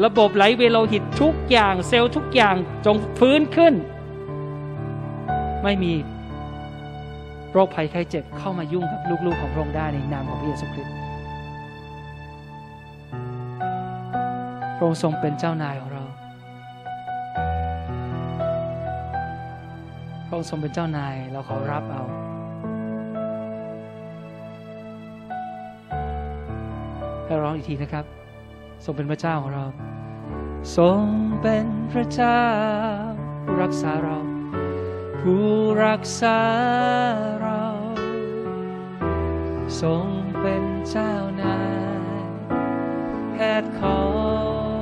[0.04, 3.74] ระบบไหลเวียนโลหิตทุกอย่างเซลล์ทุกอย่างจงฟื้นขึ้น
[5.62, 5.92] ไม่มี
[7.52, 10.94] โรคภัยไข้เจ็บเข้ามายุ่งกับลูกๆของพระองค์ได้ในนามของพระเยซูคริสต์
[14.76, 16.04] พระองค์ทรงเป็นเจ้านายของเรา
[20.26, 22.04] พระองค์ทรงเป็นเจ้านายเราขอรับเอา
[27.24, 28.06] ให้ร้องอีกทีนะครับ
[28.84, 29.66] ทรงเป็นพระเจ้าของเรา
[30.76, 31.02] ทรง
[31.42, 32.42] เป็นพระเจ้า
[33.44, 34.18] ผู้รักษาเรา
[35.20, 35.46] ผู้
[35.84, 36.38] รักษา
[37.42, 37.64] เรา
[39.82, 40.06] ทรง
[40.40, 41.12] เป็นเจ้า
[41.42, 41.58] นา
[42.16, 42.24] ย
[43.32, 44.02] แพทย์ขอ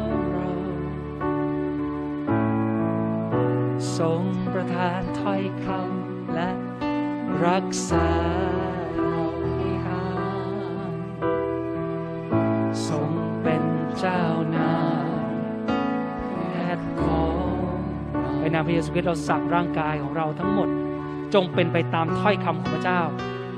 [0.03, 0.51] งเรา
[3.99, 4.23] ทรง
[4.53, 6.51] ประทานถ้อยคำและ
[7.47, 8.07] รักษา
[8.53, 20.69] เราามพระเยซูคริสต์เราสั่งร่างกายของเราทั้งหมด
[21.35, 23.01] จงเป็นไปตามถ้อยคำของพระเจ้า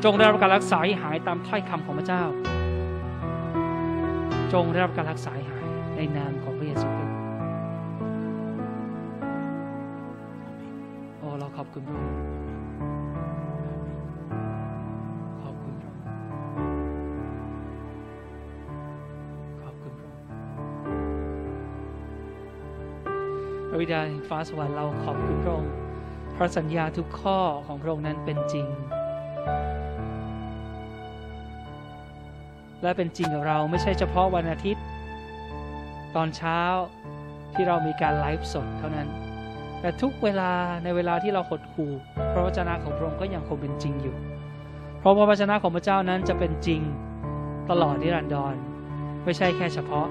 [0.04, 2.22] จงได้รับการรักษาให้หายตามถ้อยคำของพระเจ้า
[4.52, 7.16] จงได้รับการรักษาให้หายในนามของพระเยซูคริสต์
[11.18, 12.41] โอ้เราขอบคุณพระองค์
[23.82, 25.72] บิดาแห่งฟ้าสวรรค์เราขอบคุณพระองค์
[26.32, 28.66] เพราะสัญญาทุกข้อของพระองค์นั้นเป็นจริง
[32.82, 34.84] และเป็นจริงกับเราไม่ใช่เฉพาะวันอาทิตย์
[36.16, 36.60] ตอนเช้า
[37.54, 39.08] ที่เรามีการไลฟ์สดเท่านั้น
[39.80, 40.52] แต่ทุกเวลา
[40.84, 41.92] ในเวลาที่เราหดหู่
[42.32, 44.16] พระวจนะของพระองค์ก็ยังคงเป็นจริงอยู่
[45.00, 46.80] เพราะพระวจนะของพระเจ้านั้นจะเป็นจริง
[47.70, 48.54] ตลอดนิรันดร
[49.24, 50.06] ไม่ใช่แค่เฉพาะ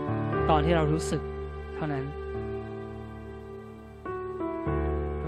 [0.49, 1.21] ตอนที่เรารู้สึก
[1.75, 2.05] เท่านั้น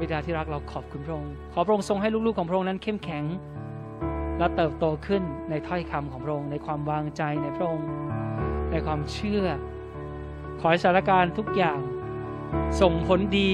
[0.04, 3.26] บิดาที่รักเราขอบคุณพระองค์ ขอพระองค์ทรงให้ลูกๆของพระองค์นั้นเข้มแข็ง
[4.40, 7.88] และเติบโตขึ้นในถ้อยคำของพระองค์ ในความวางใจในพระองค์
[8.72, 9.46] ในความเชื่อ
[10.60, 11.80] ขอให้สถานการณ์ทุกอย่าง
[12.82, 13.52] ส่งผลดี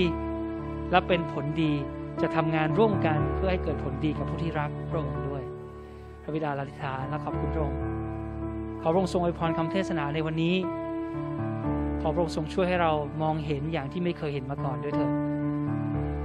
[0.91, 1.73] และเป็นผลดี
[2.21, 5.43] จะทำงานร่วมกันเพื่อให้เกิดผลดีกับผู้ที่รักพระองค์ด้วย
[6.23, 7.79] พระบิดาลาธิษฐานและขอบคุณพระองค์
[8.81, 10.55] ขอพระองค์ทรงอวยพรคำเทศนาในวันนี้
[12.01, 12.91] ขอพระองค์ทรงช่วยให้เรา
[13.21, 15.28] มองเห็นอย่างที่ไม่เคยเห็นมาก่อนด้วยเถิด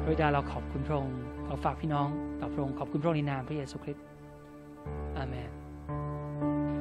[0.05, 2.09] พระบิดาเราขอบคุณพระองค์เราฝากพี่น้อง
[2.41, 4.05] ต่อพระองค์ขอบคุณพระองค์ในนามพระเยซูคริสต์
[5.17, 5.64] อาเมน